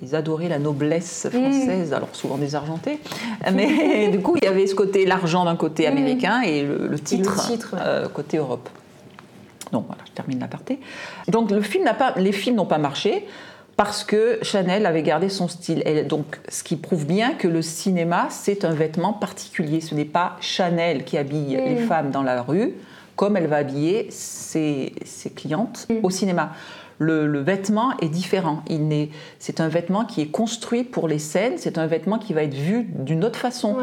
ils, 0.00 0.14
adoraient 0.14 0.48
la 0.48 0.60
noblesse 0.60 1.26
française, 1.32 1.90
mm. 1.90 1.94
alors 1.94 2.10
souvent 2.12 2.38
désargentée, 2.38 3.00
mais 3.52 4.08
du 4.08 4.20
coup 4.20 4.36
il 4.36 4.44
y 4.44 4.46
avait 4.46 4.68
ce 4.68 4.76
côté 4.76 5.04
l'argent 5.04 5.44
d'un 5.44 5.56
côté 5.56 5.88
américain 5.88 6.42
et 6.42 6.62
le, 6.62 6.96
titre, 7.00 7.74
euh, 7.74 8.06
côté 8.08 8.36
Europe. 8.36 8.68
Donc 9.72 9.86
voilà, 9.88 10.01
je 10.12 10.16
termine 10.16 10.40
l'aparté. 10.40 10.78
Donc 11.28 11.50
le 11.50 11.60
film 11.60 11.90
pas, 11.98 12.14
les 12.16 12.32
films 12.32 12.56
n'ont 12.56 12.66
pas 12.66 12.78
marché 12.78 13.26
parce 13.76 14.04
que 14.04 14.38
Chanel 14.42 14.86
avait 14.86 15.02
gardé 15.02 15.28
son 15.28 15.48
style. 15.48 15.82
Et 15.86 16.02
donc, 16.02 16.38
ce 16.48 16.62
qui 16.62 16.76
prouve 16.76 17.06
bien 17.06 17.32
que 17.32 17.48
le 17.48 17.62
cinéma, 17.62 18.26
c'est 18.30 18.64
un 18.64 18.74
vêtement 18.74 19.12
particulier. 19.12 19.80
Ce 19.80 19.94
n'est 19.94 20.04
pas 20.04 20.36
Chanel 20.40 21.04
qui 21.04 21.16
habille 21.16 21.56
les 21.56 21.76
femmes 21.76 22.10
dans 22.10 22.22
la 22.22 22.42
rue, 22.42 22.74
comme 23.16 23.36
elle 23.36 23.46
va 23.46 23.56
habiller 23.56 24.08
ses, 24.10 24.92
clientes 25.34 25.88
au 26.02 26.10
cinéma. 26.10 26.52
Le, 26.98 27.40
vêtement 27.40 27.94
est 28.00 28.08
différent. 28.08 28.62
C'est 29.38 29.60
un 29.60 29.68
vêtement 29.68 30.04
qui 30.04 30.20
est 30.20 30.30
construit 30.30 30.84
pour 30.84 31.08
les 31.08 31.18
scènes, 31.18 31.54
c'est 31.56 31.78
un 31.78 31.86
vêtement 31.86 32.18
qui 32.18 32.34
va 32.34 32.42
être 32.42 32.54
vu 32.54 32.86
d'une 32.88 33.24
autre 33.24 33.38
façon. 33.38 33.78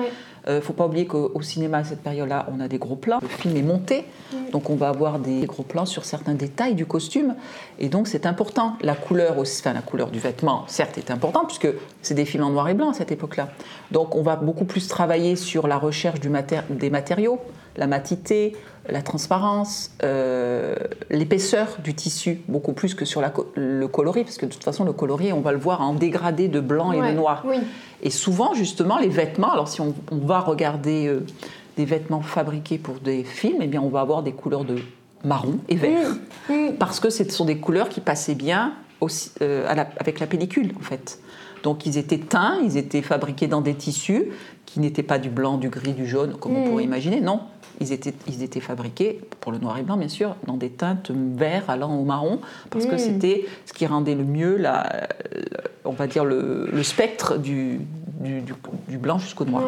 Il 0.46 0.52
euh, 0.52 0.56
ne 0.56 0.62
faut 0.62 0.74
pas 0.74 0.86
oublier 0.86 1.06
qu'au 1.06 1.42
cinéma, 1.42 1.80
à 1.80 1.84
cette 1.84 2.02
période-là, 2.02 2.48
on 2.56 2.60
a 2.60 2.68
des 2.68 2.78
gros 2.78 2.96
plans. 2.96 3.20
Le 3.22 3.28
film 3.28 3.56
est 3.58 3.62
monté, 3.62 4.06
donc 4.52 4.70
on 4.70 4.76
va 4.76 4.90
avoir 4.90 5.20
des 5.20 5.46
gros 5.46 5.64
plans 5.64 5.86
sur 5.86 6.06
certains 6.06 6.34
détails 6.34 6.76
du 6.76 6.86
costume. 6.86 7.36
Et 7.78 7.90
donc 7.90 8.08
c'est 8.08 8.26
important. 8.26 8.74
La 8.82 8.96
couleur 8.96 9.38
aussi, 9.38 9.62
enfin 9.62 9.74
la 9.74 9.82
couleur 9.82 10.12
du 10.12 10.20
vêtement, 10.20 10.66
certes, 10.68 10.98
est 10.98 11.12
importante, 11.12 11.48
puisque 11.48 11.70
c'est 12.02 12.14
des 12.16 12.26
films 12.26 12.44
en 12.44 12.50
noir 12.52 12.70
et 12.70 12.74
blanc 12.74 12.90
à 12.90 12.94
cette 12.94 13.12
époque-là. 13.12 13.50
Donc 13.92 14.16
on 14.16 14.22
va 14.22 14.36
beaucoup 14.36 14.66
plus 14.66 14.88
travailler 14.88 15.36
sur 15.36 15.68
la 15.68 15.78
recherche 15.78 16.20
du 16.20 16.30
des 16.70 16.90
matériaux, 16.90 17.40
la 17.78 17.88
matité, 17.88 18.56
la 18.90 19.02
transparence, 19.02 19.92
euh, 20.04 20.76
l'épaisseur 21.10 21.78
du 21.84 21.94
tissu, 21.94 22.42
beaucoup 22.48 22.74
plus 22.74 22.94
que 22.94 23.06
sur 23.06 23.22
le 23.56 23.88
coloris, 23.88 24.24
parce 24.24 24.38
que 24.38 24.46
de 24.46 24.52
toute 24.52 24.64
façon, 24.64 24.84
le 24.84 24.94
coloris, 24.94 25.34
on 25.34 25.42
va 25.42 25.52
le 25.52 25.58
voir 25.58 25.82
en 25.82 25.94
dégradé 25.94 26.48
de 26.48 26.60
blanc 26.60 26.92
et 26.92 27.02
de 27.02 27.16
noir. 27.16 27.46
Et 28.02 28.10
souvent, 28.10 28.54
justement, 28.54 28.98
les 28.98 29.10
vêtements, 29.10 29.52
alors 29.52 29.68
si 29.68 29.82
on, 29.82 29.94
va 30.12 30.40
regarder 30.40 31.08
euh, 31.08 31.26
des 31.78 31.86
vêtements 31.86 32.22
fabriqués 32.22 32.78
pour 32.78 32.96
des 32.96 33.24
films, 33.24 33.60
eh 33.62 33.68
bien, 33.68 33.82
on 33.82 33.90
va 33.90 34.02
avoir 34.02 34.24
des 34.24 34.32
couleurs 34.32 34.64
de 34.64 34.78
marron 35.24 35.60
et 35.68 35.76
vert, 35.76 36.16
parce 36.80 37.00
que 37.00 37.10
ce 37.10 37.26
sont 37.26 37.46
des 37.46 37.58
couleurs 37.58 37.90
qui 37.90 38.00
passaient 38.00 38.36
bien 38.36 38.74
aussi, 39.02 39.32
euh, 39.42 39.68
avec 39.98 40.20
la 40.20 40.28
pellicule, 40.28 40.74
en 40.80 40.84
fait. 40.84 41.20
Donc 41.64 41.86
ils 41.86 41.98
étaient 41.98 42.20
teints, 42.20 42.58
ils 42.64 42.78
étaient 42.78 43.02
fabriqués 43.02 43.48
dans 43.48 43.62
des 43.62 43.76
tissus 43.76 44.28
qui 44.66 44.80
n'étaient 44.80 45.04
pas 45.04 45.20
du 45.20 45.30
blanc, 45.30 45.58
du 45.58 45.70
gris, 45.70 45.94
du 45.94 46.08
jaune, 46.08 46.36
comme 46.40 46.56
on 46.56 46.70
pourrait 46.70 46.84
imaginer. 46.84 47.22
Non, 47.22 47.42
ils 47.80 47.94
étaient, 47.94 48.14
ils 48.28 48.44
étaient 48.44 48.60
fabriqués, 48.60 49.22
pour 49.40 49.52
le 49.52 49.58
noir 49.58 49.78
et 49.78 49.84
blanc 49.84 49.98
bien 49.98 50.10
sûr, 50.10 50.36
dans 50.48 50.58
des 50.58 50.70
teintes 50.70 51.12
vert 51.12 51.64
allant 51.70 51.96
au 51.96 52.04
marron, 52.04 52.40
parce 52.70 52.86
que 52.86 52.96
mm. 52.96 53.00
c'était 53.00 53.46
ce 53.66 53.74
qui 53.74 53.86
rendait 53.86 54.16
le 54.16 54.24
mieux, 54.24 54.58
la, 54.58 55.08
on 55.86 55.92
va 55.92 56.08
dire, 56.08 56.26
le, 56.26 56.84
spectre 56.84 57.38
du, 57.38 57.80
du, 58.20 58.98
blanc 58.98 59.18
jusqu'au 59.20 59.46
noir. 59.46 59.64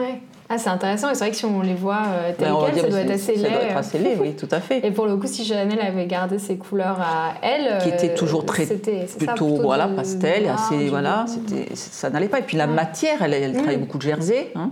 Ah, 0.53 0.57
c'est 0.57 0.69
intéressant, 0.69 1.09
et 1.09 1.13
c'est 1.13 1.23
vrai 1.23 1.31
que 1.31 1.37
si 1.37 1.45
on 1.45 1.61
les 1.61 1.75
voit 1.75 2.03
euh, 2.07 2.33
ben, 2.37 2.53
ça 2.75 2.89
doit 2.89 2.99
être 2.99 3.11
assez 3.11 3.35
laid. 3.35 3.43
Ça 3.43 3.49
doit 3.49 3.61
être 3.61 3.77
assez 3.77 3.99
laid, 3.99 4.17
oui, 4.19 4.35
tout 4.35 4.49
à 4.51 4.59
fait. 4.59 4.85
Et 4.85 4.91
pour 4.91 5.05
le 5.05 5.15
coup, 5.15 5.27
si 5.27 5.45
Chanel 5.45 5.79
avait 5.79 6.07
gardé 6.07 6.39
ses 6.39 6.57
couleurs 6.57 6.99
à 6.99 7.35
elle... 7.41 7.81
Qui 7.81 7.87
étaient 7.87 8.13
toujours 8.13 8.45
très, 8.45 8.65
plutôt, 8.65 9.61
voilà, 9.61 9.87
pastel, 9.87 10.49
assez, 10.49 10.89
voilà, 10.89 11.25
ça 11.73 12.09
n'allait 12.09 12.27
pas. 12.27 12.39
Et 12.39 12.43
puis 12.43 12.57
la 12.57 12.67
matière, 12.67 13.21
elle, 13.21 13.53
mm. 13.53 13.79
beaucoup 13.79 13.97
de 13.97 14.03
jersey, 14.03 14.51
hein. 14.55 14.71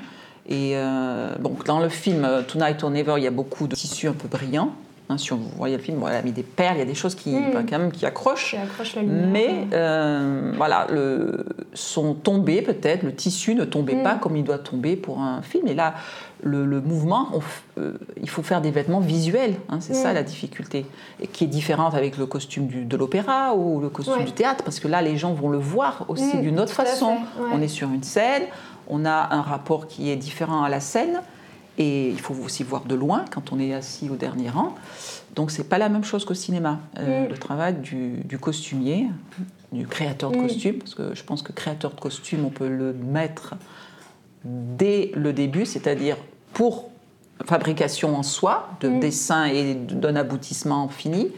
Et 0.49 0.71
euh, 0.73 1.35
bon, 1.39 1.55
dans 1.65 1.79
le 1.79 1.89
film 1.89 2.25
euh, 2.25 2.41
Tonight 2.41 2.83
or 2.83 2.89
Never, 2.89 3.13
il 3.17 3.23
y 3.23 3.27
a 3.27 3.31
beaucoup 3.31 3.67
de 3.67 3.75
tissus 3.75 4.07
un 4.07 4.13
peu 4.13 4.27
brillants. 4.27 4.73
Hein, 5.07 5.17
si 5.17 5.29
vous 5.29 5.39
voyez 5.57 5.77
le 5.77 5.81
film, 5.81 5.97
voilà, 5.97 6.17
elle 6.17 6.21
a 6.21 6.25
mis 6.25 6.31
des 6.31 6.43
perles, 6.43 6.77
il 6.77 6.79
y 6.79 6.83
a 6.83 6.85
des 6.85 6.95
choses 6.95 7.15
qui, 7.15 7.31
mm. 7.31 7.65
quand 7.67 7.79
même, 7.79 7.91
qui 7.91 8.05
accrochent. 8.05 8.55
la 8.95 9.01
mais 9.03 9.67
euh, 9.73 10.51
voilà, 10.55 10.87
le, 10.91 11.45
sont 11.73 12.13
tombés 12.13 12.61
peut-être, 12.61 13.03
le 13.03 13.13
tissu 13.13 13.55
ne 13.55 13.63
tombait 13.63 13.95
mm. 13.95 14.03
pas 14.03 14.15
comme 14.15 14.35
il 14.35 14.43
doit 14.43 14.59
tomber 14.59 14.95
pour 14.95 15.19
un 15.19 15.41
film. 15.41 15.67
Et 15.67 15.73
là, 15.73 15.95
le, 16.43 16.63
mouvement, 16.79 17.29
il 18.21 18.29
faut 18.29 18.43
faire 18.43 18.61
des 18.61 18.69
vêtements 18.69 18.99
visuels, 18.99 19.55
hein, 19.69 19.79
c'est 19.81 19.95
ça 19.95 20.11
mm. 20.11 20.15
la 20.15 20.23
difficulté, 20.23 20.85
et 21.19 21.27
qui 21.27 21.43
est 21.43 21.47
différente 21.47 21.95
avec 21.95 22.17
le 22.17 22.27
costume 22.27 22.67
de 22.67 22.97
l'opéra 22.97 23.55
ou 23.55 23.79
le 23.79 23.89
costume 23.89 24.23
du 24.25 24.31
théâtre, 24.31 24.63
parce 24.63 24.79
que 24.79 24.87
là, 24.87 25.01
les 25.01 25.17
gens 25.17 25.33
vont 25.33 25.49
le 25.49 25.59
voir 25.59 26.05
aussi 26.07 26.37
d'une 26.37 26.59
autre 26.59 26.73
façon. 26.73 27.17
On 27.51 27.61
est 27.61 27.67
sur 27.67 27.89
une 27.89 28.03
scène, 28.03 28.43
on 28.89 29.05
a 29.05 29.33
un 29.33 29.41
rapport 29.41 29.87
qui 29.87 30.09
est 30.09 30.15
différent 30.15 30.63
à 30.63 30.69
la 30.69 30.79
scène 30.79 31.21
et 31.77 32.09
il 32.09 32.19
faut 32.19 32.35
aussi 32.43 32.63
voir 32.63 32.83
de 32.83 32.93
loin 32.93 33.25
quand 33.31 33.53
on 33.53 33.59
est 33.59 33.73
assis 33.73 34.09
au 34.09 34.15
dernier 34.15 34.49
rang. 34.49 34.75
Donc 35.35 35.51
c'est 35.51 35.63
pas 35.63 35.77
la 35.77 35.89
même 35.89 36.03
chose 36.03 36.25
qu'au 36.25 36.33
cinéma. 36.33 36.79
Euh, 36.99 37.25
mm. 37.25 37.29
Le 37.29 37.37
travail 37.37 37.75
du, 37.75 38.37
costumier, 38.39 39.07
du 39.71 39.87
créateur 39.87 40.31
de 40.31 40.37
mm. 40.37 40.41
costume, 40.41 40.75
parce 40.79 40.93
que 40.93 41.15
je 41.15 41.23
pense 41.23 41.41
que 41.41 41.53
créateur 41.53 41.91
de 41.93 41.99
costume, 41.99 42.45
on 42.45 42.49
peut 42.49 42.67
le 42.67 42.93
mettre 42.93 43.55
dès 44.43 45.11
le 45.15 45.31
début, 45.31 45.65
c'est-à-dire 45.65 46.17
pour 46.53 46.89
fabrication 47.45 48.17
en 48.17 48.23
soi, 48.23 48.69
de 48.81 48.89
mm. 48.89 48.99
dessin 48.99 49.45
et 49.45 49.75
d'un 49.75 50.17
aboutissement 50.17 50.89
fini. 50.89 51.31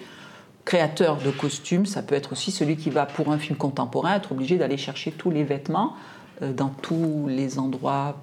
Créateur 0.66 1.18
de 1.18 1.32
costume, 1.32 1.86
ça 1.86 2.02
peut 2.02 2.16
être 2.16 2.32
aussi 2.32 2.52
celui 2.52 2.78
qui 2.78 2.90
va, 2.90 3.06
pour 3.06 3.32
un 3.32 3.38
film 3.38 3.58
contemporain, 3.58 4.16
être 4.16 4.32
obligé 4.32 4.58
d'aller 4.58 4.78
chercher 4.78 5.12
tous 5.12 5.30
les 5.30 5.44
vêtements 5.44 5.96
dans 6.41 6.70
tous 6.70 7.28
les 7.28 7.60
endroits 7.60 8.15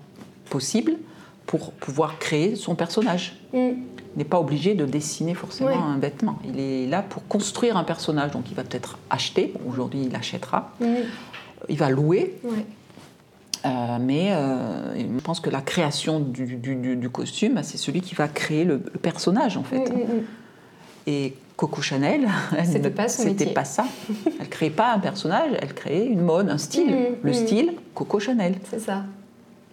possibles 0.49 0.97
pour 1.47 1.73
pouvoir 1.73 2.19
créer 2.19 2.57
son 2.57 2.75
personnage. 2.75 3.37
Mm. 3.53 3.59
Il 3.59 4.19
n'est 4.19 4.25
pas 4.25 4.41
obligé 4.41 4.75
de 4.75 4.85
dessiner 4.85 5.35
forcément 5.35 5.85
un 5.85 5.99
vêtement. 5.99 6.39
Il 6.45 6.61
est 6.61 6.87
là 6.87 7.03
pour 7.03 7.27
construire 7.27 7.77
un 7.77 7.85
personnage. 7.85 8.33
Donc 8.33 8.51
il 8.51 8.55
va 8.55 8.65
peut-être 8.65 8.99
acheter, 9.11 9.55
aujourd'hui 9.69 10.05
il 10.09 10.15
achètera, 10.15 10.73
mm. 10.81 10.87
il 11.69 11.79
va 11.79 11.91
louer. 11.91 12.37
Euh, 13.65 13.99
mais 14.01 14.33
euh, 14.33 14.95
je 14.99 15.21
pense 15.21 15.41
que 15.41 15.51
la 15.51 15.61
création 15.61 16.21
du, 16.21 17.11
costume, 17.11 17.61
c'est 17.63 17.79
celui 17.79 18.03
qui 18.03 18.15
va 18.15 18.29
créer 18.29 18.65
le, 18.65 18.79
personnage 18.79 19.57
en 19.57 19.65
fait. 19.65 19.91
Mm, 19.91 20.25
Et 21.09 21.33
Coco 21.57 21.81
Chanel, 21.81 22.29
c'était 22.65 22.91
pas, 22.91 23.07
pas, 23.55 23.65
ça. 23.65 23.85
Elle 24.39 24.49
créait 24.49 24.69
pas 24.69 24.93
un 24.93 24.99
personnage, 24.99 25.53
elle 25.59 25.73
créait 25.73 26.05
une 26.05 26.21
mode, 26.21 26.51
un 26.51 26.59
style. 26.59 26.95
Mm, 26.95 27.07
le 27.23 27.31
mm. 27.31 27.35
style 27.35 27.73
Coco 27.95 28.21
Chanel. 28.21 28.57
C'est 28.69 28.79
ça. 28.79 29.05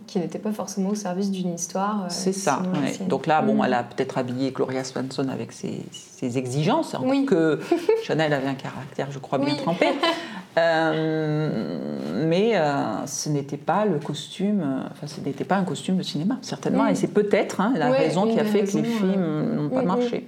Qui 0.08 0.20
n'était 0.20 0.40
pas 0.40 0.54
forcément 0.54 0.90
au 0.92 0.96
service 0.96 1.30
d'une 1.32 1.54
histoire. 1.54 2.04
Euh, 2.04 2.08
c'est 2.10 2.32
ça. 2.32 2.62
Donc 3.10 3.28
là, 3.28 3.42
bon, 3.42 3.56
mm. 3.56 3.66
elle 3.66 3.74
a 3.74 3.84
peut-être 3.84 4.18
habillé 4.18 4.52
Gloria 4.52 4.86
Swanson 4.86 5.28
avec 5.28 5.52
ses, 5.52 5.84
exigences, 6.22 6.96
oui. 7.04 7.26
que 7.26 7.60
Chanel 8.04 8.32
avait 8.32 8.48
un 8.48 8.56
caractère, 8.56 9.12
je 9.12 9.20
crois, 9.20 9.38
bien 9.38 9.56
trempé. 9.56 9.88
Euh, 10.58 11.78
mais 12.30 12.56
euh, 12.56 13.06
ce 13.08 13.28
n'était 13.28 13.58
pas 13.58 13.84
le 13.84 14.00
costume, 14.00 14.64
enfin, 14.90 15.06
ce 15.06 15.20
n'était 15.20 15.44
pas 15.44 15.58
un 15.58 15.66
costume 15.66 15.98
de 15.98 16.02
cinéma, 16.02 16.38
certainement. 16.42 16.88
Et 16.88 16.96
c'est 16.96 17.10
peut-être 17.10 17.60
hein, 17.60 17.74
la 17.76 17.92
raison 17.92 18.26
qui 18.26 18.40
a 18.40 18.46
fait 18.46 18.64
que 18.64 18.78
les 18.78 18.84
films 18.86 19.56
n'ont 19.56 19.68
pas 19.68 19.82
marché. 19.82 20.26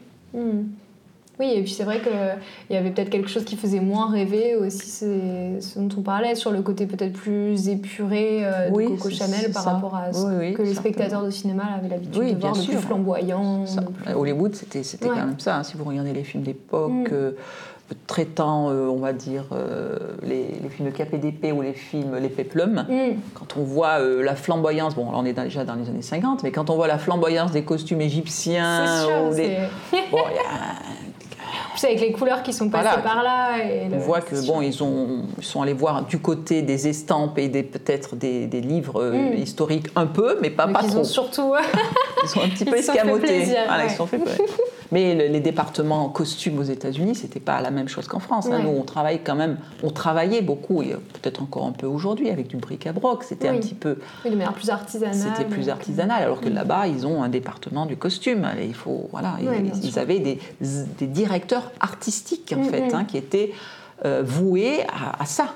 Oui, 1.39 1.51
et 1.55 1.61
puis 1.61 1.71
c'est 1.71 1.83
vrai 1.83 2.01
qu'il 2.01 2.75
y 2.75 2.77
avait 2.77 2.89
peut-être 2.89 3.09
quelque 3.09 3.29
chose 3.29 3.45
qui 3.45 3.57
faisait 3.57 3.79
moins 3.79 4.09
rêver 4.09 4.55
aussi, 4.55 4.87
c'est 4.87 5.61
ce 5.61 5.77
dont 5.77 5.89
on 5.99 6.01
parlait, 6.01 6.33
sur 6.33 6.51
le 6.51 6.63
côté 6.63 6.87
peut-être 6.87 7.13
plus 7.13 7.69
épuré 7.69 8.39
euh, 8.41 8.69
de 8.71 8.87
Coco 8.87 9.11
Chanel 9.11 9.51
par 9.51 9.65
rapport 9.65 9.95
à 9.95 10.11
ce 10.13 10.53
que 10.53 10.63
les 10.63 10.73
spectateurs 10.73 11.23
de 11.23 11.29
cinéma 11.29 11.63
avaient 11.77 11.89
l'habitude 11.89 12.35
de 12.35 12.39
voir, 12.39 12.53
de 12.53 12.65
plus 12.65 12.77
flamboyant. 12.77 13.65
Hollywood, 14.15 14.55
c'était 14.55 14.81
quand 15.07 15.15
même 15.15 15.39
ça. 15.39 15.57
Hein. 15.57 15.63
si 15.63 15.77
vous 15.77 15.83
regardez 15.83 16.11
les 16.11 16.23
films 16.23 16.43
d'époque, 16.43 16.91
mm. 16.91 17.13
euh, 17.13 17.31
traitant, 18.07 18.69
euh, 18.71 18.87
on 18.87 18.97
va 18.97 19.13
dire, 19.13 19.45
les, 20.23 20.47
films 20.69 20.89
de 20.89 20.95
KPDP 20.95 21.53
ou 21.53 21.61
les 21.61 21.73
films 21.73 22.17
Les 22.17 22.29
Péplums, 22.29 22.85
mm. 22.89 23.15
quand 23.35 23.57
on 23.57 23.63
voit 23.63 23.99
la 23.99 24.35
flamboyance, 24.35 24.95
bon, 24.95 25.11
là 25.11 25.17
on 25.19 25.25
est 25.25 25.33
déjà 25.33 25.63
dans 25.63 25.75
les 25.75 25.87
années 25.87 26.01
50, 26.01 26.41
mais 26.41 26.51
quand 26.51 26.71
on 26.71 26.75
voit 26.75 26.87
la 26.87 26.97
flamboyance 26.97 27.51
des 27.51 27.63
costumes 27.63 28.01
égyptiens, 28.01 29.05
sûr, 29.05 29.35
des... 29.35 29.57
bon, 30.11 30.17
y 30.17 30.39
a 30.39 30.97
avec 31.85 32.01
les 32.01 32.11
couleurs 32.11 32.43
qui 32.43 32.53
sont 32.53 32.69
passées 32.69 33.01
par 33.03 33.23
là. 33.23 33.57
on 33.91 33.97
voit 33.97 34.21
que 34.21 34.35
bon, 34.45 34.61
ils, 34.61 34.83
ont, 34.83 35.23
ils 35.37 35.43
sont 35.43 35.61
allés 35.61 35.73
voir 35.73 36.05
du 36.05 36.19
côté 36.19 36.61
des 36.61 36.87
estampes 36.87 37.37
et 37.37 37.47
des, 37.47 37.63
peut-être 37.63 38.15
des, 38.15 38.47
des, 38.47 38.61
livres 38.61 39.01
euh, 39.01 39.13
hmm. 39.13 39.37
historiques 39.37 39.87
un 39.95 40.07
peu, 40.07 40.37
mais 40.41 40.49
pas, 40.49 40.67
pas 40.67 40.81
ils 40.83 40.89
trop. 40.89 40.99
Ont 41.01 41.03
surtout, 41.03 41.53
ils 42.23 42.29
sont 42.29 42.41
un 42.41 42.49
petit 42.49 42.65
peu 42.65 42.77
escamotés. 42.77 43.47
Ils 43.83 43.91
sont 43.91 44.07
fait 44.07 44.19
Mais 44.91 45.15
les 45.15 45.39
départements 45.39 46.05
en 46.05 46.09
costume 46.09 46.59
aux 46.59 46.63
États-Unis, 46.63 47.15
c'était 47.15 47.39
pas 47.39 47.61
la 47.61 47.71
même 47.71 47.87
chose 47.87 48.07
qu'en 48.07 48.19
France. 48.19 48.47
Hein. 48.51 48.59
Nous, 48.63 48.69
on 48.69 48.83
travaille 48.83 49.19
quand 49.23 49.35
même, 49.35 49.57
on 49.83 49.89
travaillait 49.89 50.41
beaucoup, 50.41 50.81
et 50.81 50.95
peut-être 51.21 51.41
encore 51.41 51.65
un 51.65 51.71
peu 51.71 51.87
aujourd'hui, 51.87 52.29
avec 52.29 52.47
du 52.47 52.57
bric-à-broc. 52.57 53.23
C'était 53.23 53.49
un 53.49 53.57
petit 53.57 53.75
peu. 53.75 53.97
Oui, 54.23 54.31
de 54.31 54.35
manière 54.35 54.53
plus 54.53 54.69
artisanale. 54.69 55.15
C'était 55.15 55.45
plus 55.45 55.69
artisanal, 55.69 56.23
alors 56.23 56.41
que 56.41 56.49
là-bas, 56.49 56.87
ils 56.87 57.05
ont 57.05 57.23
un 57.23 57.29
département 57.29 57.85
du 57.85 57.97
costume. 57.97 58.47
il 58.61 58.73
faut, 58.73 59.09
voilà, 59.11 59.37
ils, 59.41 59.99
avaient 59.99 60.19
des, 60.19 60.39
des, 60.61 61.07
directeurs 61.07 61.71
artistiques 61.79 62.53
en 62.55 62.61
mm, 62.61 62.69
fait, 62.69 62.81
mm. 62.81 62.95
Hein, 62.95 63.05
qui 63.05 63.17
étaient 63.17 63.51
euh, 64.05 64.23
voués 64.25 64.83
à, 64.87 65.21
à 65.21 65.25
ça. 65.25 65.53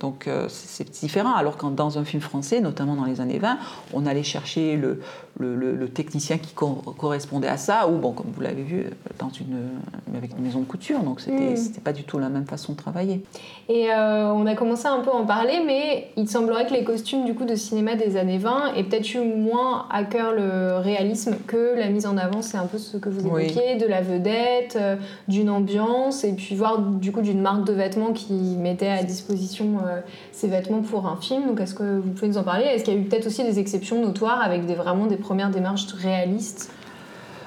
Donc 0.00 0.26
euh, 0.26 0.46
c'est 0.48 0.90
différent. 0.90 1.34
Alors 1.34 1.56
que 1.56 1.66
dans 1.66 1.98
un 1.98 2.04
film 2.04 2.20
français, 2.20 2.60
notamment 2.60 2.96
dans 2.96 3.04
les 3.04 3.20
années 3.20 3.38
20, 3.38 3.58
on 3.92 4.06
allait 4.06 4.24
chercher 4.24 4.76
le, 4.76 5.00
le, 5.38 5.88
technicien 5.88 6.38
qui 6.38 6.54
correspondait 6.54 7.48
à 7.48 7.56
ça, 7.56 7.88
ou 7.88 7.98
bon, 7.98 8.12
comme 8.12 8.30
vous 8.34 8.40
l'avez 8.40 8.62
vu, 8.62 8.86
dans 9.18 9.30
une, 9.30 9.68
avec 10.16 10.32
une 10.36 10.44
maison 10.44 10.60
de 10.60 10.64
couture. 10.64 11.00
Donc 11.00 11.20
c'était 11.20 11.54
mm. 11.54 11.82
pas 11.84 11.92
du 11.92 12.04
tout 12.04 12.18
la 12.18 12.28
même 12.28 12.46
façon 12.46 12.72
de 12.72 12.78
travailler. 12.78 13.22
Et 13.68 13.90
euh, 13.90 14.32
on 14.32 14.46
a 14.46 14.54
commencé 14.54 14.86
un 14.86 15.00
peu 15.00 15.10
à 15.10 15.14
en 15.14 15.24
parler, 15.24 15.62
mais 15.64 16.10
il 16.16 16.28
semblerait 16.28 16.66
que 16.66 16.72
les 16.72 16.84
costumes 16.84 17.24
du 17.24 17.34
coup 17.34 17.44
de 17.44 17.54
cinéma 17.54 17.94
des 17.94 18.16
années 18.16 18.38
20 18.38 18.74
aient 18.74 18.84
peut-être 18.84 19.14
eu 19.14 19.20
moins 19.20 19.86
à 19.90 20.04
cœur 20.04 20.32
le 20.32 20.78
réalisme 20.78 21.36
que 21.46 21.78
la 21.78 21.88
mise 21.90 22.06
en 22.06 22.16
avant. 22.16 22.42
C'est 22.42 22.58
un 22.58 22.66
peu 22.66 22.78
ce 22.78 22.96
que 22.96 23.08
vous 23.08 23.24
évoquiez, 23.26 23.76
de 23.76 23.86
la 23.86 24.00
vedette, 24.00 24.76
euh, 24.76 24.96
d'une 25.28 25.50
ambiance, 25.50 26.24
et 26.24 26.32
puis 26.32 26.56
voir 26.56 26.80
du 26.80 27.12
coup 27.12 27.20
d'une 27.20 27.40
marque 27.40 27.64
de 27.64 27.72
vêtements 27.72 28.12
qui 28.12 28.32
mettait 28.32 28.88
à 28.88 29.02
disposition 29.04 29.43
euh, 29.60 30.00
ces 30.32 30.48
vêtements 30.48 30.82
pour 30.82 31.06
un 31.06 31.16
film. 31.16 31.46
Donc 31.46 31.60
est-ce 31.60 31.74
que 31.74 31.98
vous 31.98 32.10
pouvez 32.10 32.28
nous 32.28 32.38
en 32.38 32.42
parler? 32.42 32.64
Est-ce 32.64 32.84
qu'il 32.84 32.94
y 32.94 32.96
a 32.96 33.00
eu 33.00 33.04
peut-être 33.04 33.26
aussi 33.26 33.44
des 33.44 33.58
exceptions 33.58 34.00
notoires 34.00 34.42
avec 34.42 34.66
des, 34.66 34.74
vraiment 34.74 35.06
des 35.06 35.16
premières 35.16 35.50
démarches 35.50 35.86
réalistes? 35.94 36.72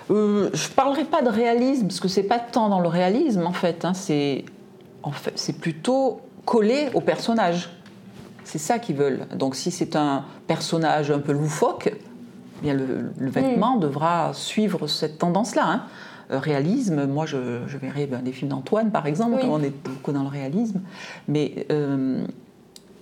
Euh, 0.10 0.50
Je 0.54 0.70
ne 0.70 0.74
parlerai 0.74 1.06
pas 1.06 1.22
de 1.22 1.30
réalisme, 1.30 1.88
parce 1.88 2.00
que 2.00 2.08
c'est 2.08 2.24
pas 2.24 2.40
tant 2.40 2.70
dans 2.70 2.80
le 2.80 2.88
réalisme 2.88 3.46
en 3.46 3.54
fait. 3.54 3.86
Hein, 3.86 3.94
c'est 3.94 4.46
en 5.04 5.12
fait, 5.12 5.34
c'est 5.36 5.60
plutôt 5.60 6.22
collé 6.46 6.90
au 6.94 7.02
personnage. 7.02 7.70
C'est 8.44 8.58
ça 8.58 8.80
qu'ils 8.80 8.96
veulent. 8.96 9.26
Donc 9.36 9.56
si 9.56 9.72
c'est 9.72 9.96
un 9.96 10.24
personnage 10.48 11.12
un 11.12 11.20
peu 11.20 11.34
loufoque, 11.34 11.92
eh 11.94 12.62
bien 12.62 12.74
le, 12.74 13.12
vêtement 13.18 13.78
mm. 13.78 13.82
devra 13.82 14.32
suivre 14.34 14.88
cette 14.88 15.18
tendance-là. 15.18 15.64
Hein. 15.66 15.84
Euh, 16.30 16.40
réalisme, 16.40 17.06
moi 17.06 17.26
je, 17.26 17.38
verrais 17.38 18.06
ben, 18.06 18.22
des 18.22 18.34
films 18.34 18.50
d'Antoine 18.50 18.92
par 18.92 19.06
exemple, 19.08 19.40
on 19.44 19.64
est 19.64 19.74
beaucoup 19.84 20.12
dans 20.12 20.24
le 20.24 20.30
réalisme, 20.30 20.82
mais 21.30 21.66
euh, 21.72 22.26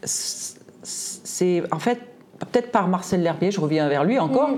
c'est 0.03 1.63
en 1.71 1.79
fait 1.79 2.01
peut-être 2.37 2.71
par 2.71 2.87
Marcel 2.87 3.23
L'Herbier, 3.23 3.49
je 3.49 3.59
reviens 3.59 3.89
vers 3.89 4.03
lui 4.03 4.19
encore, 4.19 4.51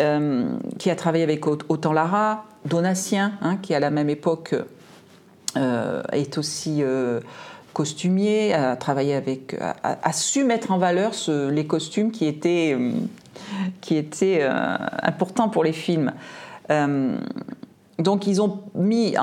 euh, 0.00 0.50
qui 0.78 0.90
a 0.90 0.96
travaillé 0.96 1.24
avec 1.24 1.46
Autant 1.46 1.94
Lara, 1.94 2.44
Donatien, 2.66 3.32
hein, 3.40 3.56
qui 3.56 3.74
à 3.74 3.80
la 3.80 3.90
même 3.90 4.10
époque 4.10 4.54
est 5.56 6.38
aussi 6.38 6.82
costumier, 7.72 8.52
a 8.52 8.76
travaillé 8.76 9.14
avec, 9.14 9.56
a, 9.82 10.12
su 10.12 10.44
mettre 10.44 10.70
en 10.70 10.78
valeur 10.78 11.12
les 11.50 11.66
costumes 11.66 12.10
qui 12.12 12.26
étaient, 12.26 12.76
qui 13.80 13.96
étaient 13.96 14.46
importants 15.02 15.48
pour 15.48 15.64
les 15.64 15.72
films. 15.72 16.12
Donc 18.00 18.26
ils 18.26 18.40
ont 18.42 18.60
mis, 18.74 19.14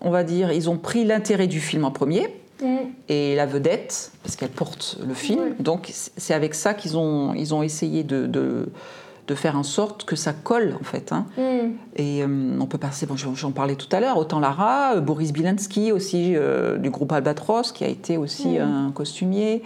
on 0.00 0.10
va 0.10 0.24
dire, 0.24 0.52
ils 0.52 0.68
ont 0.70 0.76
pris 0.76 1.04
l'intérêt 1.04 1.46
du 1.46 1.60
film 1.60 1.84
en 1.84 1.90
premier 1.90 2.28
mm. 2.62 2.76
et 3.08 3.34
la 3.34 3.46
vedette 3.46 4.12
parce 4.22 4.36
qu'elle 4.36 4.50
porte 4.50 4.98
le 5.06 5.14
film. 5.14 5.54
Donc 5.60 5.90
c'est 5.92 6.34
avec 6.34 6.54
ça 6.54 6.74
qu'ils 6.74 6.96
ont, 6.96 7.34
ils 7.34 7.54
ont 7.54 7.62
essayé 7.62 8.02
de, 8.04 8.26
de, 8.26 8.68
faire 9.34 9.56
en 9.56 9.62
sorte 9.62 10.04
que 10.04 10.14
ça 10.14 10.34
colle 10.34 10.76
en 10.78 10.84
fait. 10.84 11.10
Hein. 11.10 11.24
Mm. 11.38 11.70
Et 11.96 12.22
euh, 12.22 12.58
on 12.60 12.66
peut 12.66 12.76
passer, 12.76 13.06
bon, 13.06 13.16
j'en 13.16 13.50
parlais 13.50 13.76
tout 13.76 13.88
à 13.90 13.98
l'heure, 13.98 14.18
autant 14.18 14.40
Lara, 14.40 14.96
euh, 14.96 15.00
Boris 15.00 15.32
Bilansky 15.32 15.90
aussi 15.90 16.36
euh, 16.36 16.76
du 16.76 16.90
groupe 16.90 17.10
Albatros 17.12 17.72
qui 17.72 17.82
a 17.82 17.88
été 17.88 18.18
aussi 18.18 18.58
mm. 18.58 18.60
un 18.60 18.92
costumier, 18.92 19.62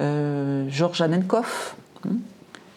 Georges 0.00 1.00
Anenkov. 1.00 1.76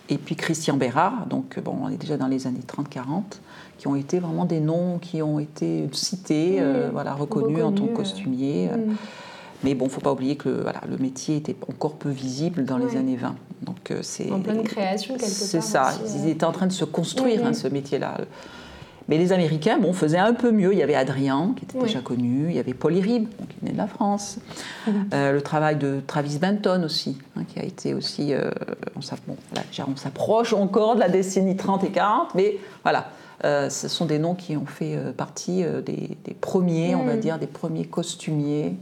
Et 0.10 0.18
puis 0.18 0.36
Christian 0.36 0.78
Bérard, 0.78 1.26
donc 1.28 1.60
bon, 1.60 1.76
on 1.84 1.90
est 1.90 1.98
déjà 1.98 2.18
dans 2.18 2.28
les 2.28 2.48
années 2.48 2.62
30-40 2.66 3.24
qui 3.78 3.88
ont 3.88 3.96
été 3.96 4.20
vraiment 4.20 4.46
des 4.46 4.60
noms 4.60 4.98
qui 5.00 5.22
ont 5.22 5.40
été 5.40 5.88
cités, 5.92 6.58
euh, 6.60 6.90
voilà, 6.92 7.14
reconnus 7.14 7.64
en 7.64 7.72
tant 7.72 7.88
que 7.88 7.94
costumier. 7.96 8.70
Euh. 8.72 8.78
Mais 9.64 9.74
bon, 9.74 9.86
il 9.86 9.88
ne 9.90 9.94
faut 9.94 10.02
pas 10.02 10.12
oublier 10.12 10.36
que 10.36 10.50
voilà, 10.50 10.82
le 10.88 10.98
métier 10.98 11.36
était 11.36 11.56
encore 11.68 11.96
peu 11.96 12.10
visible 12.10 12.64
dans 12.64 12.78
les 12.78 12.96
années 12.96 13.16
20. 13.16 13.36
Donc, 13.64 13.92
euh, 13.92 14.00
c'est, 14.04 14.32
en 14.32 14.40
pleine 14.40 14.64
création, 14.64 15.16
quelque 15.16 15.26
part. 15.26 15.30
C'est 15.30 15.62
ça, 15.62 15.94
ils 16.16 16.30
étaient 16.30 16.46
en 16.46 16.52
train 16.52 16.68
de 16.68 16.72
se 16.72 16.86
construire, 16.86 17.46
hein, 17.46 17.54
ce 17.54 17.68
métier-là. 17.68 18.20
Mais 19.10 19.18
les 19.18 19.32
Américains 19.32 19.78
bon, 19.80 19.94
faisaient 19.94 20.18
un 20.18 20.34
peu 20.34 20.52
mieux. 20.52 20.74
Il 20.74 20.80
y 20.80 20.84
avait 20.84 20.96
Adrien, 20.96 21.54
qui 21.56 21.66
était 21.66 21.80
déjà 21.80 22.00
connu. 22.00 22.48
Il 22.50 22.56
y 22.56 22.60
avait 22.60 22.74
Paul 22.74 22.96
Irib, 22.96 23.28
qui 23.50 23.60
venait 23.62 23.72
de 23.72 23.78
la 23.78 23.88
France. 23.88 24.40
le 25.12 25.40
travail 25.40 25.78
de 25.78 26.02
Travis 26.06 26.40
Benton 26.40 26.84
aussi, 26.84 27.18
hein, 27.36 27.44
qui 27.48 27.60
a 27.60 27.64
été 27.64 27.94
aussi... 27.94 28.34
on 28.96 29.96
s'approche 29.96 30.54
encore 30.54 30.96
de 30.96 31.00
la 31.00 31.10
décennie 31.10 31.56
30 31.56 31.86
et 31.86 31.92
40, 31.92 32.36
mais 32.36 32.58
voilà. 32.84 33.08
Euh, 33.44 33.70
ce 33.70 33.88
sont 33.88 34.06
des 34.06 34.18
noms 34.18 34.34
qui 34.34 34.58
ont 34.58 34.66
fait 34.66 34.96
euh, 34.96 35.12
partie 35.12 35.64
euh, 35.64 35.82
des, 35.82 36.18
premiers, 36.42 36.96
on 36.96 37.06
va 37.06 37.18
dire, 37.18 37.38
des 37.38 37.48
premiers 37.48 37.86
costumiers 37.86 38.76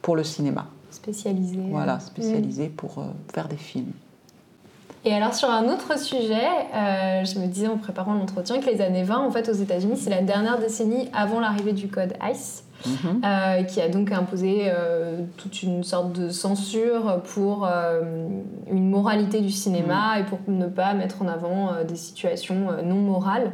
pour 0.00 0.14
le 0.14 0.22
cinéma. 0.22 0.66
Spécialisés. 0.90 1.58
Voilà, 1.70 1.98
spécialisés 1.98 2.68
mm. 2.68 2.72
pour 2.72 3.04
faire 3.32 3.48
des 3.48 3.56
films. 3.56 3.92
Et 5.04 5.14
alors 5.14 5.34
sur 5.34 5.48
un 5.48 5.68
autre 5.68 5.98
sujet, 5.98 6.48
je 6.74 7.38
me 7.38 7.46
disais 7.46 7.68
en 7.68 7.78
préparant 7.78 8.14
l'entretien 8.14 8.60
que 8.60 8.66
les 8.66 8.80
années 8.82 9.02
20, 9.02 9.18
en 9.18 9.30
fait, 9.30 9.48
aux 9.48 9.54
États-Unis, 9.54 9.96
c'est 9.96 10.10
la 10.10 10.20
dernière 10.20 10.58
décennie 10.58 11.08
avant 11.14 11.40
l'arrivée 11.40 11.72
du 11.72 11.88
code 11.88 12.14
ICE. 12.22 12.64
Mhm. 12.86 13.66
qui 13.66 13.78
a 13.82 13.90
donc 13.90 14.10
imposé 14.10 14.72
toute 15.36 15.62
une 15.62 15.84
sorte 15.84 16.12
de 16.12 16.30
censure 16.30 17.20
pour 17.34 17.68
une 18.70 18.88
moralité 18.88 19.42
du 19.42 19.50
cinéma 19.50 20.14
mhm. 20.14 20.20
et 20.20 20.24
pour 20.24 20.38
ne 20.48 20.66
pas 20.66 20.94
mettre 20.94 21.20
en 21.20 21.28
avant 21.28 21.72
des 21.86 21.96
situations 21.96 22.68
non 22.82 22.96
morales. 22.96 23.52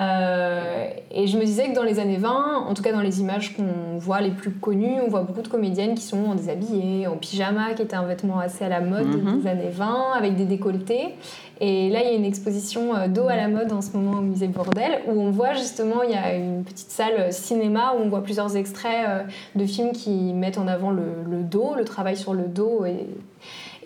Euh, 0.00 0.88
et 1.10 1.26
je 1.26 1.38
me 1.38 1.44
disais 1.44 1.70
que 1.70 1.74
dans 1.74 1.82
les 1.82 1.98
années 1.98 2.18
20, 2.18 2.66
en 2.68 2.74
tout 2.74 2.82
cas 2.82 2.92
dans 2.92 3.00
les 3.00 3.20
images 3.20 3.56
qu'on 3.56 3.98
voit 3.98 4.20
les 4.20 4.30
plus 4.30 4.50
connues, 4.50 5.00
on 5.04 5.08
voit 5.08 5.22
beaucoup 5.22 5.42
de 5.42 5.48
comédiennes 5.48 5.94
qui 5.94 6.02
sont 6.02 6.34
déshabillées, 6.34 7.06
en 7.06 7.16
pyjama, 7.16 7.72
qui 7.74 7.82
était 7.82 7.96
un 7.96 8.04
vêtement 8.04 8.38
assez 8.38 8.64
à 8.64 8.68
la 8.68 8.80
mode 8.80 9.06
mhm. 9.06 9.40
des 9.40 9.48
années 9.48 9.70
20, 9.70 10.12
avec 10.16 10.36
des 10.36 10.44
décolletés. 10.44 11.14
Et 11.60 11.88
là, 11.88 12.00
il 12.02 12.10
y 12.10 12.12
a 12.12 12.16
une 12.16 12.26
exposition 12.26 12.94
euh, 12.94 13.08
d'eau 13.08 13.28
à 13.28 13.36
la 13.36 13.48
mode 13.48 13.72
en 13.72 13.80
ce 13.80 13.96
moment 13.96 14.18
au 14.18 14.22
musée 14.22 14.48
Bordel, 14.48 15.00
où 15.06 15.18
on 15.18 15.30
voit 15.30 15.54
justement, 15.54 16.02
il 16.02 16.10
y 16.10 16.14
a 16.14 16.34
une 16.34 16.64
petite 16.64 16.90
salle 16.90 17.32
cinéma 17.32 17.94
où 17.96 18.02
on 18.02 18.08
voit 18.08 18.22
plusieurs 18.22 18.56
extraits 18.56 19.06
euh, 19.08 19.22
de 19.54 19.64
films 19.64 19.92
qui 19.92 20.10
mettent 20.34 20.58
en 20.58 20.68
avant 20.68 20.90
le, 20.90 21.04
le 21.28 21.42
dos, 21.42 21.74
le 21.74 21.84
travail 21.84 22.16
sur 22.16 22.34
le 22.34 22.44
dos 22.44 22.84
et 22.84 23.06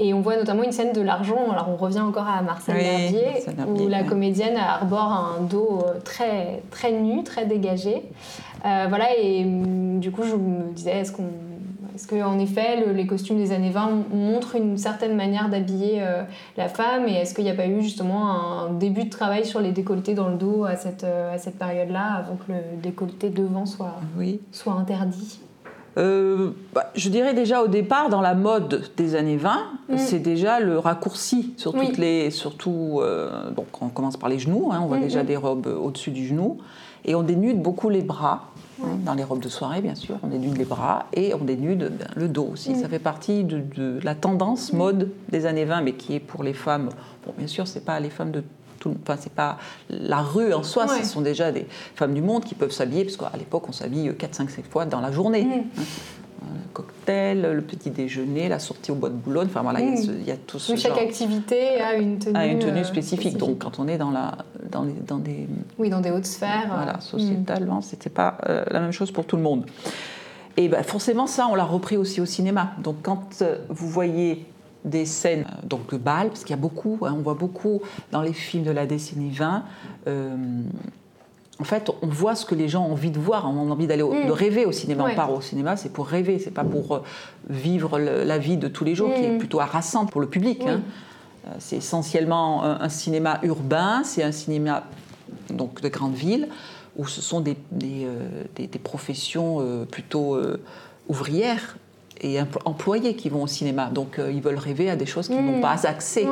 et 0.00 0.14
on 0.14 0.22
voit 0.22 0.36
notamment 0.36 0.62
une 0.62 0.72
scène 0.72 0.92
de 0.92 1.02
l'argent. 1.02 1.50
Alors 1.52 1.68
on 1.68 1.76
revient 1.76 2.00
encore 2.00 2.26
à 2.26 2.40
Marcel 2.40 2.76
Herbier, 2.76 3.44
où 3.66 3.86
la 3.86 4.02
comédienne 4.02 4.56
arbore 4.56 5.34
un 5.38 5.42
dos 5.42 5.80
euh, 5.84 6.00
très, 6.02 6.62
très 6.70 6.90
nu, 6.90 7.22
très 7.22 7.44
dégagé. 7.44 8.02
Euh, 8.64 8.86
voilà, 8.88 9.14
et 9.16 9.44
mm, 9.44 10.00
du 10.00 10.10
coup, 10.10 10.22
je 10.22 10.34
me 10.34 10.72
disais, 10.72 10.98
est-ce 10.98 11.12
qu'on. 11.12 11.28
Qu'en 12.08 12.38
effet, 12.38 12.82
les 12.94 13.06
costumes 13.06 13.36
des 13.36 13.52
années 13.52 13.68
20 13.68 14.14
montrent 14.14 14.56
une 14.56 14.78
certaine 14.78 15.16
manière 15.16 15.50
d'habiller 15.50 15.98
euh, 16.00 16.22
la 16.56 16.68
femme? 16.68 17.06
Et 17.06 17.12
est-ce 17.12 17.34
qu'il 17.34 17.44
n'y 17.44 17.50
a 17.50 17.54
pas 17.54 17.66
eu 17.66 17.82
justement 17.82 18.30
un 18.30 18.72
début 18.72 19.04
de 19.04 19.10
travail 19.10 19.44
sur 19.44 19.60
les 19.60 19.70
décolletés 19.70 20.14
dans 20.14 20.28
le 20.28 20.36
dos 20.36 20.64
à 20.64 20.76
cette, 20.76 21.04
à 21.04 21.36
cette 21.36 21.58
période-là, 21.58 22.14
avant 22.14 22.36
que 22.36 22.52
le 22.52 22.80
décolleté 22.82 23.28
devant 23.28 23.66
soit, 23.66 23.96
oui. 24.16 24.40
soit 24.50 24.72
interdit? 24.72 25.40
Euh, 25.98 26.50
bah, 26.72 26.90
je 26.94 27.09
dirais 27.09 27.35
déjà 27.35 27.62
au 27.62 27.68
départ, 27.68 28.09
dans 28.09 28.20
la 28.20 28.35
mode 28.35 28.85
des 28.96 29.14
années 29.16 29.37
20, 29.37 29.59
mm. 29.88 29.98
c'est 29.98 30.18
déjà 30.18 30.61
le 30.61 30.79
raccourci 30.79 31.55
sur 31.57 31.72
toutes 31.72 31.98
les. 31.98 32.31
Surtout, 32.31 33.00
euh, 33.03 33.50
on 33.81 33.88
commence 33.88 34.16
par 34.16 34.29
les 34.29 34.38
genoux, 34.38 34.70
hein, 34.72 34.81
on 34.83 34.87
voit 34.87 34.98
mm, 34.98 35.03
déjà 35.03 35.22
mm. 35.22 35.26
des 35.26 35.37
robes 35.37 35.66
au-dessus 35.66 36.11
du 36.11 36.26
genou, 36.26 36.59
et 37.05 37.14
on 37.14 37.22
dénude 37.22 37.61
beaucoup 37.61 37.88
les 37.88 38.03
bras. 38.03 38.50
hein, 38.83 38.87
dans 39.05 39.14
les 39.14 39.24
robes 39.24 39.42
de 39.42 39.48
soirée 39.48 39.81
bien 39.81 39.94
sûr. 39.94 40.16
On 40.22 40.29
dénude 40.29 40.57
les 40.57 40.64
bras 40.64 41.07
et 41.12 41.35
on 41.35 41.44
dénude 41.44 41.90
ben, 41.98 42.09
le 42.16 42.29
dos 42.29 42.48
aussi. 42.53 42.76
Ça 42.76 42.88
fait 42.88 42.98
partie 42.98 43.44
de, 43.44 43.98
la 44.03 44.14
tendance 44.14 44.72
mode 44.72 45.11
des 45.31 45.46
années 45.46 45.64
20, 45.64 45.83
mais 45.83 45.92
qui 45.92 46.14
est 46.14 46.20
pour 46.20 46.44
les 46.44 46.55
femmes. 46.55 46.90
Bon, 47.26 47.35
bien 47.37 47.46
sûr, 47.46 47.66
c'est 47.66 47.85
pas 47.85 47.98
les 48.00 48.11
femmes 48.11 48.31
de 48.31 48.42
tout, 48.81 48.97
enfin, 49.03 49.16
c'est 49.21 49.33
pas 49.33 49.59
la 49.88 50.21
rue 50.21 50.53
en 50.53 50.64
soi, 50.64 50.88
ce 50.88 51.05
sont 51.05 51.21
déjà 51.21 51.53
des 51.53 51.66
femmes 51.95 52.14
du 52.14 52.23
monde 52.23 52.45
qui 52.45 52.57
peuvent 52.57 52.73
s'habiller, 52.73 53.05
parce 53.05 53.16
qu'à 53.16 53.31
l'époque, 53.38 53.69
on 53.69 53.73
s'habille 53.73 54.12
4, 54.16 54.35
5, 54.35 54.51
7 54.51 54.66
fois 54.66 54.87
dans 54.87 55.01
la 55.01 55.12
journée. 55.12 55.47
Hein 55.79 55.83
le 56.43 56.73
cocktail, 56.73 57.43
le 57.43 57.61
petit 57.61 57.90
déjeuner, 57.90 58.49
la 58.49 58.59
sortie 58.59 58.90
au 58.90 58.95
bois 58.95 59.09
de 59.09 59.14
Boulogne. 59.14 59.49
Enfin 59.49 59.62
voilà, 59.62 59.81
il 59.81 60.25
y, 60.25 60.31
a 60.31 60.37
tout 60.37 60.59
ce 60.59 60.77
Chaque 60.77 60.99
activité 60.99 61.81
a 61.81 61.95
une 61.95 62.19
tenue, 62.19 62.37
a 62.37 62.47
une 62.47 62.59
tenue 62.59 62.81
euh, 62.81 62.85
spécifique. 62.85 63.37
Donc 63.37 63.59
quand 63.59 63.79
on 63.79 63.88
est 63.88 63.99
dans, 63.99 64.11
la, 64.11 64.38
dans, 64.71 64.85
les, 64.85 64.93
dans 64.93 65.19
des... 65.19 65.47
Oui, 65.79 65.90
dans 65.90 66.01
des 66.01 66.11
hautes 66.11 66.27
sphères. 66.27 66.69
Voilà, 66.69 66.97
euh, 66.97 67.01
sociétalement, 67.01 67.79
mm. 67.79 67.83
c'était 67.83 68.11
pas 68.11 68.38
euh, 68.49 68.64
la 68.71 68.81
même 68.81 68.93
chose 68.93 69.11
pour 69.11 69.27
tout 69.27 69.37
le 69.37 69.43
monde. 69.43 69.66
Et 70.57 70.69
ben, 70.69 70.83
forcément, 70.83 71.27
ça, 71.27 71.47
on 71.51 71.55
l'a 71.55 71.64
repris 71.64 71.97
aussi 71.97 72.21
au 72.21 72.27
cinéma. 72.27 72.73
Donc 72.83 72.97
quand 73.03 73.43
vous 73.69 73.88
voyez 73.88 74.47
des 74.85 75.05
scènes 75.05 75.47
donc 75.64 75.90
de 75.90 75.97
bal, 75.97 76.29
parce 76.29 76.40
qu'il 76.40 76.51
y 76.51 76.59
a 76.59 76.62
beaucoup, 76.62 76.99
hein, 77.03 77.14
on 77.16 77.23
voit 77.23 77.35
beaucoup 77.35 77.81
dans 78.12 78.23
les 78.23 78.33
films 78.33 78.64
de 78.64 78.71
la 78.71 78.87
décennie 78.87 79.31
20, 79.31 79.64
en 81.61 81.64
fait, 81.64 81.90
on 82.01 82.07
voit 82.07 82.35
ce 82.35 82.47
que 82.47 82.55
les 82.55 82.69
gens 82.69 82.87
ont 82.87 82.93
envie 82.93 83.11
de 83.11 83.19
voir, 83.19 83.47
on 83.47 83.69
a 83.69 83.73
envie 83.73 83.87
d'aller, 83.87 84.03
de 84.03 84.29
mm. 84.29 84.33
rêver 84.33 84.64
au 84.64 84.73
cinéma. 84.73 85.05
On 85.11 85.14
part 85.14 85.33
au 85.33 85.43
cinéma, 85.43 85.77
c'est 85.77 85.93
pour 85.93 86.07
rêver, 86.07 86.38
c'est 86.38 86.51
pas 86.51 86.64
pour 86.64 86.95
euh, 86.95 87.03
vivre 87.51 87.99
la 87.99 88.38
vie 88.38 88.57
de 88.57 88.66
tous 88.66 88.85
les 88.85 88.95
jours, 88.95 89.12
qui 89.14 89.25
est 89.25 89.35
mm. 89.35 89.38
plutôt 89.38 89.61
harassante 89.61 90.11
pour 90.11 90.23
le 90.23 90.27
public. 90.27 90.62
Hein. 90.66 90.81
Euh, 91.47 91.51
c'est 91.59 91.77
essentiellement 91.77 92.64
un, 92.64 92.88
cinéma 92.88 93.40
urbain, 93.43 94.03
c'est 94.05 94.23
un 94.23 94.33
cinéma 94.33 94.85
donc 95.51 95.83
de 95.83 95.88
grande 95.88 96.14
ville, 96.14 96.49
où 96.97 97.07
ce 97.07 97.21
sont 97.21 97.40
des, 97.40 97.57
des, 97.71 98.07
euh, 98.07 98.79
professions 98.83 99.87
plutôt 99.90 100.38
ouvrières 101.09 101.77
et 102.20 102.38
employés 102.64 103.14
qui 103.16 103.28
vont 103.28 103.42
au 103.42 103.46
cinéma. 103.46 103.87
Donc 103.87 104.18
ils 104.18 104.42
veulent 104.42 104.59
rêver 104.59 104.90
à 104.90 104.96
des 104.96 105.06
choses 105.06 105.28
qu'ils 105.28 105.44
n'ont 105.44 105.59
mm. 105.59 105.62
pas 105.62 105.87
accès. 105.87 106.26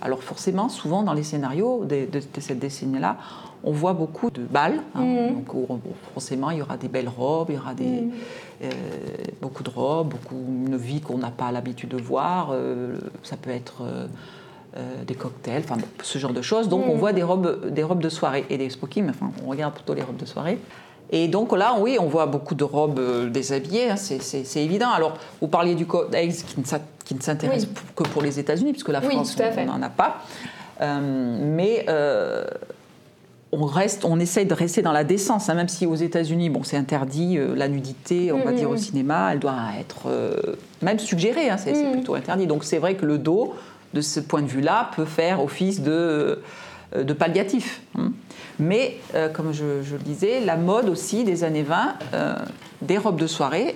Alors 0.00 0.22
forcément, 0.22 0.68
souvent 0.68 1.02
dans 1.02 1.12
les 1.12 1.22
scénarios 1.22 1.84
de, 1.84 2.06
de 2.10 2.40
cette 2.40 2.58
décennie-là, 2.58 3.18
on 3.64 3.72
voit 3.72 3.94
beaucoup 3.94 4.30
de 4.30 4.42
balles. 4.42 4.80
Hein. 4.94 5.04
Mm. 5.04 5.34
Donc, 5.34 5.80
forcément, 6.12 6.50
il 6.50 6.58
y 6.58 6.62
aura 6.62 6.76
des 6.76 6.88
belles 6.88 7.08
robes, 7.08 7.48
il 7.50 7.56
y 7.56 7.58
aura 7.58 7.74
des, 7.74 7.84
mm. 7.84 8.12
euh, 8.62 8.70
beaucoup 9.40 9.62
de 9.62 9.70
robes, 9.70 10.08
beaucoup, 10.08 10.36
une 10.36 10.76
vie 10.76 11.00
qu'on 11.00 11.18
n'a 11.18 11.30
pas 11.30 11.50
l'habitude 11.50 11.90
de 11.90 11.96
voir. 11.96 12.50
Euh, 12.52 12.96
ça 13.22 13.36
peut 13.36 13.50
être 13.50 13.82
euh, 13.82 15.04
des 15.06 15.14
cocktails, 15.14 15.62
enfin, 15.64 15.78
ce 16.02 16.18
genre 16.18 16.32
de 16.32 16.42
choses. 16.42 16.68
Donc, 16.68 16.84
on 16.88 16.94
mm. 16.94 16.98
voit 16.98 17.12
des 17.12 17.22
robes, 17.22 17.70
des 17.70 17.82
robes 17.82 18.02
de 18.02 18.08
soirée 18.08 18.44
et 18.50 18.58
des 18.58 18.70
smokings, 18.70 19.08
enfin, 19.08 19.30
on 19.44 19.48
regarde 19.48 19.74
plutôt 19.74 19.94
les 19.94 20.02
robes 20.02 20.18
de 20.18 20.26
soirée. 20.26 20.58
Et 21.10 21.28
donc 21.28 21.56
là, 21.56 21.76
oui, 21.78 21.96
on 22.00 22.06
voit 22.06 22.26
beaucoup 22.26 22.54
de 22.54 22.64
robes 22.64 23.30
déshabillées, 23.30 23.90
hein, 23.90 23.96
c'est 23.96 24.62
évident. 24.62 24.90
Alors, 24.90 25.16
vous 25.40 25.48
parliez 25.48 25.74
du 25.74 25.86
codex 25.86 26.42
qui 27.04 27.14
ne 27.14 27.20
s'intéresse 27.20 27.68
que 27.94 28.04
pour 28.04 28.22
les 28.22 28.38
États-Unis, 28.38 28.72
puisque 28.72 28.88
la 28.88 29.00
France, 29.00 29.36
on 29.58 29.64
n'en 29.64 29.82
a 29.82 29.90
pas. 29.90 30.24
mais 30.80 31.86
on, 33.54 33.66
reste, 33.66 34.04
on 34.04 34.18
essaye 34.20 34.46
de 34.46 34.54
rester 34.54 34.82
dans 34.82 34.92
la 34.92 35.04
décence, 35.04 35.48
hein, 35.48 35.54
même 35.54 35.68
si 35.68 35.86
aux 35.86 35.94
États-Unis, 35.94 36.50
bon, 36.50 36.62
c'est 36.62 36.76
interdit, 36.76 37.38
euh, 37.38 37.54
la 37.54 37.68
nudité, 37.68 38.32
on 38.32 38.40
va 38.44 38.52
mm, 38.52 38.56
dire 38.56 38.70
au 38.70 38.76
cinéma, 38.76 39.30
elle 39.32 39.38
doit 39.38 39.56
être 39.78 40.08
euh, 40.08 40.56
même 40.82 40.98
suggérée, 40.98 41.50
hein, 41.50 41.56
c'est 41.56 41.72
mm. 41.72 41.92
plutôt 41.92 42.14
interdit. 42.14 42.46
Donc 42.46 42.64
c'est 42.64 42.78
vrai 42.78 42.94
que 42.94 43.06
le 43.06 43.18
dos, 43.18 43.54
de 43.92 44.00
ce 44.00 44.20
point 44.20 44.42
de 44.42 44.48
vue-là, 44.48 44.90
peut 44.96 45.04
faire 45.04 45.42
office 45.42 45.80
de, 45.80 45.92
euh, 45.92 46.36
de 46.94 47.12
palliatif. 47.12 47.82
Hein. 47.98 48.12
Mais, 48.58 48.98
comme 49.32 49.52
je, 49.52 49.64
le 49.64 50.02
disais, 50.04 50.40
la 50.40 50.56
mode 50.56 50.88
aussi 50.88 51.24
des 51.24 51.42
années 51.42 51.64
20, 51.64 51.94
des 52.82 52.98
robes 52.98 53.18
de 53.18 53.26
soirée, 53.26 53.74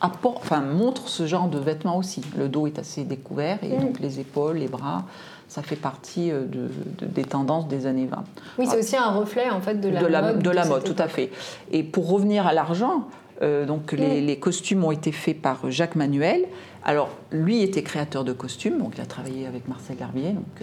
enfin, 0.00 0.60
montre 0.60 1.08
ce 1.08 1.26
genre 1.26 1.48
de 1.48 1.58
vêtements 1.58 1.96
aussi. 1.96 2.20
Le 2.36 2.48
dos 2.48 2.66
est 2.66 2.78
assez 2.78 3.04
découvert, 3.04 3.58
et 3.62 3.70
donc 3.70 4.00
les 4.00 4.20
épaules, 4.20 4.58
les 4.58 4.68
bras 4.68 5.04
ça 5.48 5.62
fait 5.62 5.76
partie 5.76 6.30
euh, 6.30 6.44
de, 6.44 6.68
des 7.06 7.24
tendances 7.24 7.66
des 7.66 7.86
années 7.86 8.06
20. 8.06 8.24
Oui, 8.58 8.66
c'est 8.70 8.78
aussi 8.78 8.96
un 8.96 9.10
reflet 9.10 9.50
en 9.50 9.60
fait 9.60 9.80
de 9.80 9.88
la, 9.88 10.22
mode. 10.22 10.42
De 10.42 10.50
la 10.50 10.64
mode, 10.66 10.84
tout 10.84 11.02
à 11.02 11.08
fait. 11.08 11.30
Et 11.72 11.82
pour 11.82 12.08
revenir 12.10 12.46
à 12.46 12.52
l'argent, 12.52 13.08
euh, 13.42 13.64
donc 13.64 13.92
les, 13.92 14.38
costumes 14.38 14.84
ont 14.84 14.92
été 14.92 15.10
faits 15.10 15.40
par 15.40 15.70
Jacques 15.70 15.96
Manuel. 15.96 16.44
Alors 16.88 17.10
lui 17.32 17.62
était 17.62 17.82
créateur 17.82 18.24
de 18.24 18.32
costumes, 18.32 18.78
donc 18.78 18.92
il 18.96 19.02
a 19.02 19.04
travaillé 19.04 19.46
avec 19.46 19.68
Marcel 19.68 19.98
donc 19.98 20.08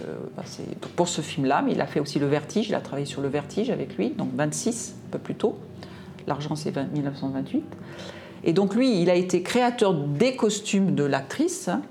euh, 0.00 0.16
bah, 0.36 0.42
pour 0.96 1.06
ce 1.06 1.20
film-là, 1.20 1.62
mais 1.64 1.70
il 1.70 1.80
a 1.80 1.86
fait 1.86 2.00
aussi 2.00 2.18
le 2.18 2.26
Vertige. 2.26 2.68
Il 2.68 2.74
a 2.74 2.80
travaillé 2.80 3.06
sur 3.06 3.22
le 3.22 3.28
Vertige 3.28 3.70
avec 3.70 3.96
lui, 3.96 4.10
donc 4.10 4.30
26 4.34 4.96
un 5.06 5.10
peu 5.12 5.18
plus 5.20 5.36
tôt. 5.36 5.56
L'argent 6.26 6.56
c'est 6.56 6.76
1928. 6.76 7.62
Et 8.42 8.52
donc 8.52 8.74
lui, 8.74 9.00
il 9.00 9.08
a 9.08 9.14
été 9.14 9.42
créateur 9.42 9.94
des 9.94 10.34
costumes 10.34 10.96
de 10.96 11.04
l'actrice. 11.04 11.68
Hein, 11.68 11.82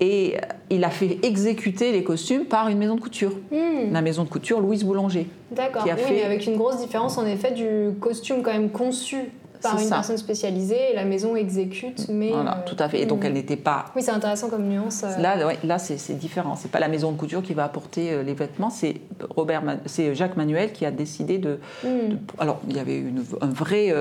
et 0.00 0.38
il 0.70 0.82
a 0.84 0.90
fait 0.90 1.18
exécuter 1.22 1.92
les 1.92 2.04
costumes 2.04 2.46
par 2.46 2.68
une 2.68 2.78
maison 2.78 2.94
de 2.94 3.00
couture, 3.02 3.32
hmm. 3.50 3.92
la 3.92 4.00
maison 4.00 4.24
de 4.24 4.30
couture 4.30 4.60
Louise 4.60 4.82
Boulanger. 4.82 5.26
D'accord, 5.50 5.82
oui, 5.84 5.92
fait... 5.94 6.14
mais 6.14 6.22
avec 6.22 6.46
une 6.46 6.56
grosse 6.56 6.78
différence 6.78 7.18
en 7.18 7.26
effet 7.26 7.50
du 7.50 7.98
costume 8.00 8.40
quand 8.42 8.52
même 8.52 8.70
conçu 8.70 9.30
par 9.60 9.80
une 9.80 9.88
personne 9.88 10.16
spécialisée 10.16 10.92
et 10.92 10.94
la 10.94 11.04
maison 11.04 11.36
exécute. 11.36 12.08
Mais 12.08 12.30
voilà, 12.30 12.58
euh, 12.58 12.64
tout 12.66 12.76
à 12.78 12.88
fait. 12.88 13.00
Et 13.00 13.06
donc 13.06 13.24
elle 13.24 13.34
n'était 13.34 13.56
pas. 13.56 13.86
Oui, 13.94 14.02
c'est 14.02 14.10
intéressant 14.10 14.48
comme 14.48 14.64
nuance. 14.68 15.02
Euh. 15.04 15.18
Là, 15.18 15.46
ouais, 15.46 15.58
là 15.64 15.78
c'est 15.78 16.18
différent. 16.18 16.56
C'est 16.56 16.70
pas 16.70 16.80
la 16.80 16.88
maison 16.88 17.12
de 17.12 17.16
couture 17.16 17.42
qui 17.42 17.54
va 17.54 17.64
apporter 17.64 18.12
euh, 18.12 18.22
les 18.22 18.34
vêtements, 18.34 18.70
c'est 18.70 19.00
Robert, 19.30 19.62
c'est 19.86 20.14
Jacques 20.14 20.36
Manuel 20.36 20.72
qui 20.72 20.84
a 20.84 20.90
décidé 20.90 21.38
de. 21.38 21.58
Hmm. 21.84 22.16
Alors 22.38 22.60
il 22.68 22.76
y 22.76 22.78
avait 22.78 22.98
une, 22.98 23.24
un 23.40 23.46
vrai, 23.46 23.94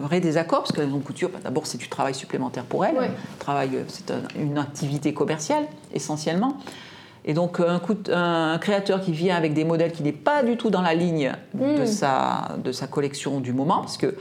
vrai 0.00 0.20
désaccord 0.20 0.60
parce 0.60 0.72
que 0.72 0.80
la 0.80 0.86
maison 0.86 0.98
de 0.98 1.04
couture, 1.04 1.30
bah, 1.30 1.38
d'abord 1.42 1.66
c'est 1.66 1.78
du 1.78 1.88
travail 1.88 2.14
supplémentaire 2.14 2.64
pour 2.64 2.84
elle. 2.84 2.96
Travail, 3.38 3.70
c'est 3.88 4.12
une 4.36 4.58
activité 4.58 5.12
commerciale 5.14 5.64
essentiellement. 5.94 6.56
Et 7.24 7.34
donc 7.34 7.60
un, 7.60 7.78
coup, 7.78 7.96
un, 8.12 8.58
créateur 8.58 9.00
qui 9.00 9.12
vient 9.12 9.36
avec 9.36 9.54
des 9.54 9.64
modèles 9.64 9.92
qui 9.92 10.02
n'est 10.02 10.12
pas 10.12 10.42
du 10.42 10.56
tout 10.56 10.70
dans 10.70 10.82
la 10.82 10.94
ligne 10.94 11.32
de, 11.54 11.82
hmm. 11.82 11.86
sa, 11.86 12.56
de 12.62 12.72
sa 12.72 12.86
collection 12.86 13.40
du 13.40 13.52
moment, 13.52 13.80
parce 13.80 13.96
que 13.96 14.16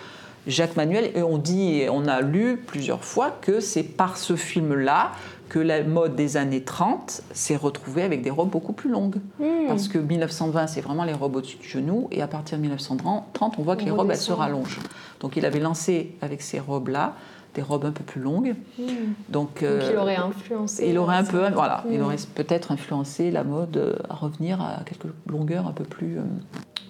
Jacques 0.47 0.75
Manuel, 0.75 1.11
et 1.15 1.21
on 1.21 1.37
dit, 1.37 1.83
on 1.91 2.07
a 2.07 2.21
lu 2.21 2.57
plusieurs 2.57 3.03
fois 3.03 3.31
que 3.41 3.59
c'est 3.59 3.83
par 3.83 4.17
ce 4.17 4.35
film-là 4.35 5.11
que 5.49 5.59
la 5.59 5.83
mode 5.83 6.15
des 6.15 6.37
années 6.37 6.63
30 6.63 7.23
s'est 7.33 7.57
retrouvée 7.57 8.03
avec 8.03 8.21
des 8.21 8.29
robes 8.29 8.49
beaucoup 8.49 8.71
plus 8.71 8.89
longues. 8.89 9.17
Hmm. 9.37 9.67
Parce 9.67 9.89
que 9.89 9.97
1920, 9.97 10.67
c'est 10.67 10.79
vraiment 10.79 11.03
les 11.03 11.13
robes 11.13 11.35
au-dessus 11.35 11.57
du 11.57 11.67
genou, 11.67 12.07
et 12.11 12.21
à 12.21 12.27
partir 12.27 12.57
de 12.57 12.61
1930, 12.61 13.55
on 13.57 13.61
voit 13.61 13.75
que 13.75 13.83
les 13.83 13.91
robes, 13.91 14.09
elles 14.09 14.17
se 14.17 14.31
rallongent. 14.31 14.79
Donc 15.19 15.35
il 15.35 15.45
avait 15.45 15.59
lancé 15.59 16.15
avec 16.21 16.41
ces 16.41 16.59
robes-là 16.59 17.15
des 17.53 17.61
robes 17.61 17.83
un 17.83 17.91
peu 17.91 18.05
plus 18.05 18.21
longues. 18.21 18.55
Hmm. 18.79 18.85
Donc, 19.27 19.57
il 19.59 19.67
euh, 19.67 20.01
aurait 20.01 20.15
influencé. 20.15 20.87
Il 20.87 20.97
aurait 20.97 21.17
un 21.17 21.25
peu, 21.25 21.49
voilà, 21.49 21.83
il 21.91 21.99
hmm. 21.99 22.03
aurait 22.03 22.15
peut-être 22.33 22.71
influencé 22.71 23.29
la 23.29 23.43
mode 23.43 23.99
à 24.09 24.15
revenir 24.15 24.61
à 24.61 24.83
quelques 24.85 25.11
longueurs 25.27 25.67
un 25.67 25.73
peu 25.73 25.83
plus 25.83 26.17
euh, 26.17 26.23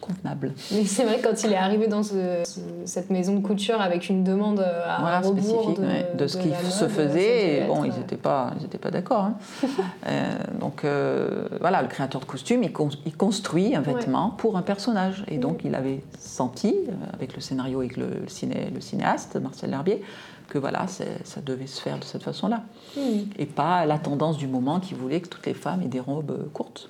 convenable. 0.02 0.54
Mais 0.72 0.86
c'est 0.86 1.04
vrai 1.04 1.20
quand 1.24 1.44
il 1.44 1.54
est 1.54 1.58
arrivé 1.58 1.88
dans 1.88 2.02
cette 2.04 3.10
maison 3.10 3.36
de 3.36 3.42
couture 3.42 3.80
avec 3.80 4.10
une 4.10 4.24
demande 4.24 4.60
à 4.60 4.98
voilà, 5.00 5.20
rebours 5.22 5.74
de, 5.74 6.18
de, 6.18 6.28
ce 6.28 6.38
qui 6.38 6.50
se 6.70 6.88
faisait, 6.88 7.66
bon, 7.68 7.86
ils 7.86 7.94
n'étaient 7.94 8.18
pas, 8.18 8.52
ils 8.60 8.80
pas 8.80 8.92
d'accord. 8.92 9.26
Hein. 9.26 9.38
Euh, 10.08 10.32
donc 10.60 10.84
euh, 10.84 11.48
voilà, 11.60 11.82
le 11.82 11.88
créateur 11.88 12.22
de 12.22 12.26
costumes, 12.26 12.64
il, 12.64 12.72
il 13.06 13.16
construit 13.16 13.76
un 13.76 13.82
vêtement 13.82 14.32
pour 14.32 14.58
un 14.58 14.62
personnage. 14.62 15.24
Et 15.28 15.38
donc 15.38 15.62
il 15.64 15.76
avait 15.76 16.02
senti, 16.18 16.76
euh, 16.88 16.92
avec 17.14 17.36
le 17.36 17.42
scénario 17.42 17.82
et 17.84 17.90
le, 17.90 18.28
ciné, 18.28 18.72
le 18.74 18.82
cinéaste, 18.82 19.36
Marcel 19.36 19.72
Herbier, 19.74 20.02
que 20.48 20.58
voilà, 20.58 20.88
ça 20.88 21.42
devait 21.42 21.68
se 21.68 21.80
faire 21.82 22.00
de 22.00 22.04
cette 22.04 22.24
façon-là. 22.24 22.64
Mm. 22.98 23.02
Et 23.38 23.46
pas 23.46 23.86
la 23.86 24.00
tendance 24.00 24.38
du 24.38 24.48
moment 24.48 24.80
qui 24.80 24.96
voulait 24.96 25.22
que 25.22 25.30
toutes 25.30 25.46
les 25.46 25.54
femmes 25.54 25.82
aient 25.84 25.88
des 25.88 26.00
robes 26.00 26.50
courtes. 26.52 26.90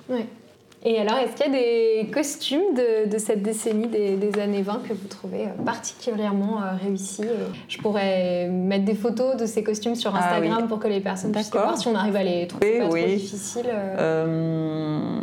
Et 0.84 0.98
alors, 0.98 1.18
est-ce 1.18 1.36
qu'il 1.36 1.52
y 1.52 1.56
a 1.56 1.60
des 1.60 2.10
costumes 2.10 2.74
de, 2.74 3.18
cette 3.18 3.42
décennie 3.42 3.86
des, 3.86 4.40
années 4.40 4.62
20 4.62 4.82
que 4.88 4.92
vous 4.92 5.06
trouvez 5.08 5.44
euh, 5.44 5.64
particulièrement 5.64 6.60
euh, 6.60 6.72
réussis 6.82 7.22
Je 7.68 7.78
pourrais 7.78 8.48
mettre 8.48 8.84
des 8.84 8.96
photos 8.96 9.36
de 9.36 9.46
ces 9.46 9.62
costumes 9.62 9.94
sur 9.94 10.14
ah 10.14 10.18
Instagram 10.18 10.66
pour 10.66 10.80
que 10.80 10.88
les 10.88 11.00
personnes 11.00 11.30
puissent 11.30 11.52
voir 11.52 11.78
si 11.78 11.86
on 11.86 11.94
arrive 11.94 12.16
à 12.16 12.24
les 12.24 12.48
trouver 12.48 12.78
pas 12.78 12.88
trop 12.88 12.96
difficiles. 12.96 13.70
Euh. 13.72 15.20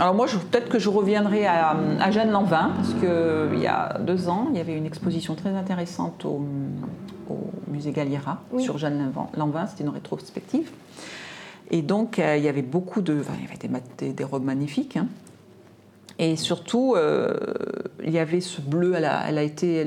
Alors 0.00 0.14
moi, 0.14 0.26
peut-être 0.50 0.68
que 0.68 0.78
je 0.78 0.88
reviendrai 0.88 1.46
à, 1.46 2.10
Jeanne 2.10 2.30
Lanvin, 2.30 2.72
parce 2.76 2.94
qu'il 2.94 3.60
y 3.60 3.66
a 3.66 3.98
deux 4.00 4.28
ans, 4.28 4.48
il 4.50 4.56
y 4.56 4.60
avait 4.60 4.74
une 4.74 4.86
exposition 4.86 5.34
très 5.34 5.50
intéressante 5.50 6.24
au, 6.24 6.40
musée 7.68 7.92
Galliera 7.92 8.42
sur 8.58 8.78
Jeanne 8.78 9.12
Lanvin, 9.36 9.66
c'était 9.66 9.84
une 9.84 9.90
rétrospective. 9.90 10.70
Et 11.70 11.82
donc, 11.82 12.18
euh, 12.18 12.36
il 12.36 12.44
y 12.44 12.48
avait 12.48 12.62
beaucoup 12.62 13.02
de. 13.02 13.22
il 13.38 13.44
y 13.44 13.48
avait 13.48 14.12
des, 14.12 14.24
robes 14.24 14.44
magnifiques. 14.44 14.96
Hein. 14.96 15.08
Et 16.18 16.36
surtout, 16.36 16.94
euh, 16.96 17.34
il 18.04 18.10
y 18.10 18.18
avait 18.18 18.40
ce 18.40 18.60
bleu. 18.60 18.94
Elle 18.96 19.04
a, 19.04 19.28
elle 19.28 19.38
a 19.38 19.42
été 19.42 19.86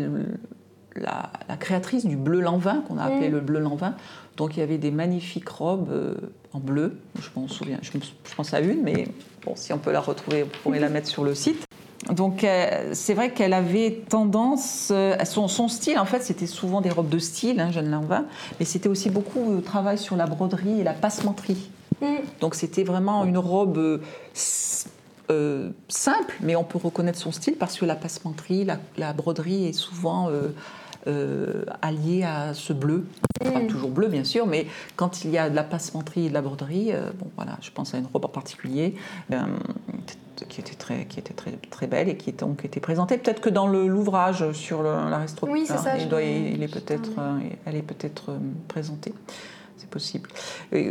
la, 0.96 1.32
créatrice 1.60 2.06
du 2.06 2.15
bleu 2.15 2.39
Lanvin, 2.39 2.84
qu'on 2.88 2.98
a 2.98 3.04
appelé 3.06 3.30
mm. 3.30 3.34
le 3.34 3.39
bleu 3.39 3.60
Lanvin. 3.60 3.96
Donc, 4.38 4.56
il 4.56 4.60
y 4.60 4.63
avait 4.63 4.78
des 4.78 4.91
magnifiques 4.91 5.50
robes 5.50 5.89
euh, 5.91 6.15
en 6.54 6.60
bleu. 6.60 6.98
Je 7.20 7.30
m'en 7.36 7.48
souviens. 7.48 7.80
Je, 7.82 7.91
pense 8.36 8.54
à 8.54 8.60
une, 8.60 8.82
mais 8.84 9.08
bon, 9.44 9.56
si 9.56 9.74
on 9.74 9.78
peut 9.78 9.91
la 9.91 10.02
retrouver, 10.02 10.44
on 10.44 10.63
pourrait 10.63 10.80
la 10.80 10.89
mettre 10.89 11.08
sur 11.08 11.24
le 11.24 11.34
site. 11.34 11.65
Donc 12.10 12.46
c'est 12.94 13.14
vrai 13.14 13.32
qu'elle 13.32 13.54
avait 13.54 14.02
tendance, 14.10 14.92
son, 15.24 15.48
son, 15.48 15.68
style 15.68 16.00
en 16.00 16.06
fait 16.06 16.22
c'était 16.22 16.48
souvent 16.48 16.82
des 16.82 16.90
robes 16.90 17.10
de 17.10 17.20
style, 17.20 17.60
hein, 17.60 17.72
Jeanne 17.72 17.92
Lanvin, 17.92 18.26
mais 18.60 18.66
c'était 18.66 18.90
aussi 18.90 19.10
beaucoup 19.10 19.56
de 19.56 19.62
travail 19.62 19.98
sur 19.98 20.16
la 20.16 20.26
broderie 20.26 20.80
et 20.80 20.84
la 20.84 20.94
passementerie. 20.94 21.70
Mm. 22.02 22.06
Donc 22.40 22.56
c'était 22.56 22.84
vraiment 22.84 23.24
une 23.24 23.38
robe 23.38 24.02
simple, 25.88 26.34
mais 26.42 26.56
on 26.56 26.64
peut 26.64 26.80
reconnaître 26.80 27.20
son 27.20 27.32
style 27.32 27.56
parce 27.56 27.78
que 27.78 27.86
la 27.86 27.96
passementerie, 27.96 28.68
la, 28.98 29.14
broderie 29.14 29.68
est 29.68 29.74
souvent 29.74 30.30
euh, 31.08 31.64
allié 31.82 32.24
à 32.24 32.54
ce 32.54 32.74
bleu. 32.74 33.06
Pas 33.40 33.60
mm. 33.60 33.68
toujours 33.68 33.90
bleu, 33.90 34.08
bien 34.08 34.24
sûr, 34.24 34.46
mais 34.46 34.68
quand 34.96 35.24
il 35.24 35.32
y 35.32 35.38
a 35.38 35.50
de 35.50 35.56
la 35.56 35.64
passementerie 35.64 36.28
et 36.28 36.30
de 36.30 36.34
la 36.34 36.42
broderie, 36.42 36.92
euh, 36.92 37.10
bon, 37.18 37.28
voilà, 37.36 37.58
je 37.62 37.72
pense 37.72 37.94
à 37.94 37.98
une 37.98 38.08
robe 38.12 38.26
en 38.26 38.30
particulier. 38.30 38.96
Euh, 40.42 40.46
qui 40.50 40.62
était 40.62 40.76
très, 40.76 41.06
qui 41.06 41.20
était 41.20 41.34
très, 41.34 41.52
très 41.70 41.88
belle 41.88 42.10
et 42.10 42.18
qui 42.18 42.30
était, 42.30 42.46
donc 42.46 42.66
était 42.66 42.80
présentée 42.80 43.18
peut-être 43.18 43.42
que 43.42 43.50
dans 43.50 43.68
l'ouvrage 43.68 44.52
sur 44.52 44.84
la 44.84 45.18
restauration. 45.18 45.54
Oui, 45.54 45.66
ça. 45.66 45.98
Il, 45.98 46.56
il 46.56 46.64
est 46.64 46.72
peut-être, 46.72 47.12
elle 47.66 47.76
est 47.76 47.82
peut-être 47.82 48.34
présentée 48.68 49.14
c'est 49.82 49.90
possible. 49.90 50.30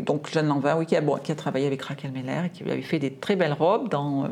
donc 0.02 0.28
Jeanne 0.30 0.48
Lanvin, 0.48 0.76
oui, 0.76 0.86
qui 0.86 0.96
a, 0.96 1.02
qui 1.22 1.32
a, 1.32 1.34
travaillé 1.34 1.66
avec 1.66 1.82
Raquel 1.82 2.10
Meller 2.10 2.46
et 2.46 2.50
qui 2.50 2.64
lui 2.64 2.72
avait 2.72 2.82
fait 2.82 2.98
des 2.98 3.12
très 3.12 3.36
belles 3.36 3.52
robes 3.52 3.88
dans 3.88 4.24
euh, 4.24 4.28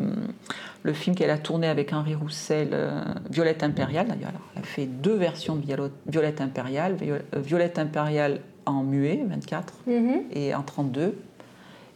le 0.83 0.93
film 0.93 1.15
qu'elle 1.15 1.31
a 1.31 1.39
tourné 1.39 1.69
avec 1.69 1.93
Henri 1.93 2.15
Roussel, 2.15 2.71
euh, 2.73 3.05
Violette 3.31 3.63
Impériale. 3.63 4.09
D'ailleurs, 4.09 4.33
elle 4.55 4.63
a 4.63 4.65
fait 4.65 4.87
deux 4.87 5.15
versions 5.15 5.57
de 5.57 5.63
Violette 6.07 6.41
Impériale, 6.41 6.97
euh, 7.03 7.21
Violette 7.37 7.79
Impériale 7.79 8.41
en 8.67 8.83
muet, 8.83 9.25
24, 9.29 9.75
mm-hmm. 9.89 10.21
et 10.33 10.55
en 10.55 10.63
32. 10.63 11.15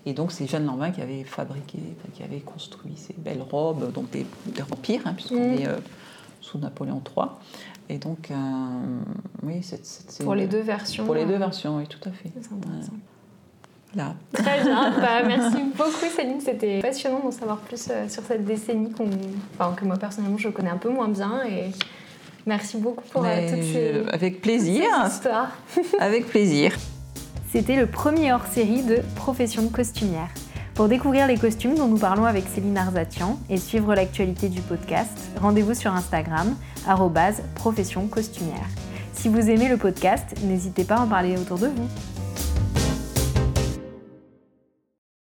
Et 0.04 0.14
donc 0.14 0.32
c'est 0.32 0.46
Jeanne 0.46 0.66
Lanvin 0.66 0.90
qui 0.90 1.00
avait 1.00 1.24
fabriqué, 1.24 1.78
qui 2.14 2.22
avait 2.22 2.40
construit 2.40 2.94
ces 2.96 3.14
belles 3.16 3.42
robes, 3.42 3.92
donc 3.92 4.10
des, 4.10 4.26
des 4.46 4.62
empires, 4.62 5.02
hein, 5.04 5.14
puisqu'on 5.14 5.54
mm. 5.54 5.58
est 5.58 5.68
sous 6.40 6.58
Napoléon 6.58 7.00
III. 7.16 7.28
Et 7.88 7.98
donc, 7.98 8.30
euh, 8.30 8.34
oui, 9.42 9.60
c'est. 9.62 10.24
Pour 10.24 10.34
les 10.34 10.46
deux 10.46 10.60
versions. 10.60 11.04
Pour 11.04 11.14
les 11.14 11.26
deux 11.26 11.36
versions, 11.36 11.76
oui, 11.76 11.86
tout 11.86 12.08
à 12.08 12.12
fait. 12.12 12.30
Là. 13.94 14.14
Très 14.32 14.62
bien. 14.62 14.90
Bah, 15.00 15.22
merci 15.26 15.58
beaucoup, 15.76 16.06
Céline. 16.14 16.40
C'était 16.40 16.80
passionnant 16.80 17.20
d'en 17.20 17.30
savoir 17.30 17.58
plus 17.58 17.88
euh, 17.90 18.08
sur 18.08 18.22
cette 18.22 18.46
décennie 18.46 18.90
enfin, 19.58 19.74
que 19.74 19.84
moi, 19.84 19.98
personnellement, 19.98 20.38
je 20.38 20.48
connais 20.48 20.70
un 20.70 20.78
peu 20.78 20.88
moins 20.88 21.08
bien. 21.08 21.42
Et 21.44 21.70
merci 22.46 22.78
beaucoup 22.78 23.04
pour 23.10 23.24
euh, 23.26 23.50
toutes 23.50 23.62
ces, 23.62 24.02
Avec 24.10 24.40
plaisir. 24.40 24.84
histoires. 25.06 25.50
Avec 25.98 26.26
plaisir. 26.26 26.72
C'était 27.52 27.76
le 27.76 27.86
premier 27.86 28.32
hors-série 28.32 28.82
de 28.82 29.02
Profession 29.14 29.68
costumière. 29.68 30.30
Pour 30.74 30.88
découvrir 30.88 31.26
les 31.26 31.36
costumes 31.36 31.74
dont 31.74 31.86
nous 31.86 31.98
parlons 31.98 32.24
avec 32.24 32.48
Céline 32.48 32.78
Arzatian 32.78 33.38
et 33.50 33.58
suivre 33.58 33.94
l'actualité 33.94 34.48
du 34.48 34.62
podcast, 34.62 35.18
rendez-vous 35.38 35.74
sur 35.74 35.92
Instagram, 35.92 36.56
profession 37.54 38.06
costumière. 38.06 38.66
Si 39.12 39.28
vous 39.28 39.50
aimez 39.50 39.68
le 39.68 39.76
podcast, 39.76 40.34
n'hésitez 40.44 40.84
pas 40.84 40.96
à 40.96 41.00
en 41.02 41.06
parler 41.06 41.36
autour 41.36 41.58
de 41.58 41.66
vous. 41.66 41.88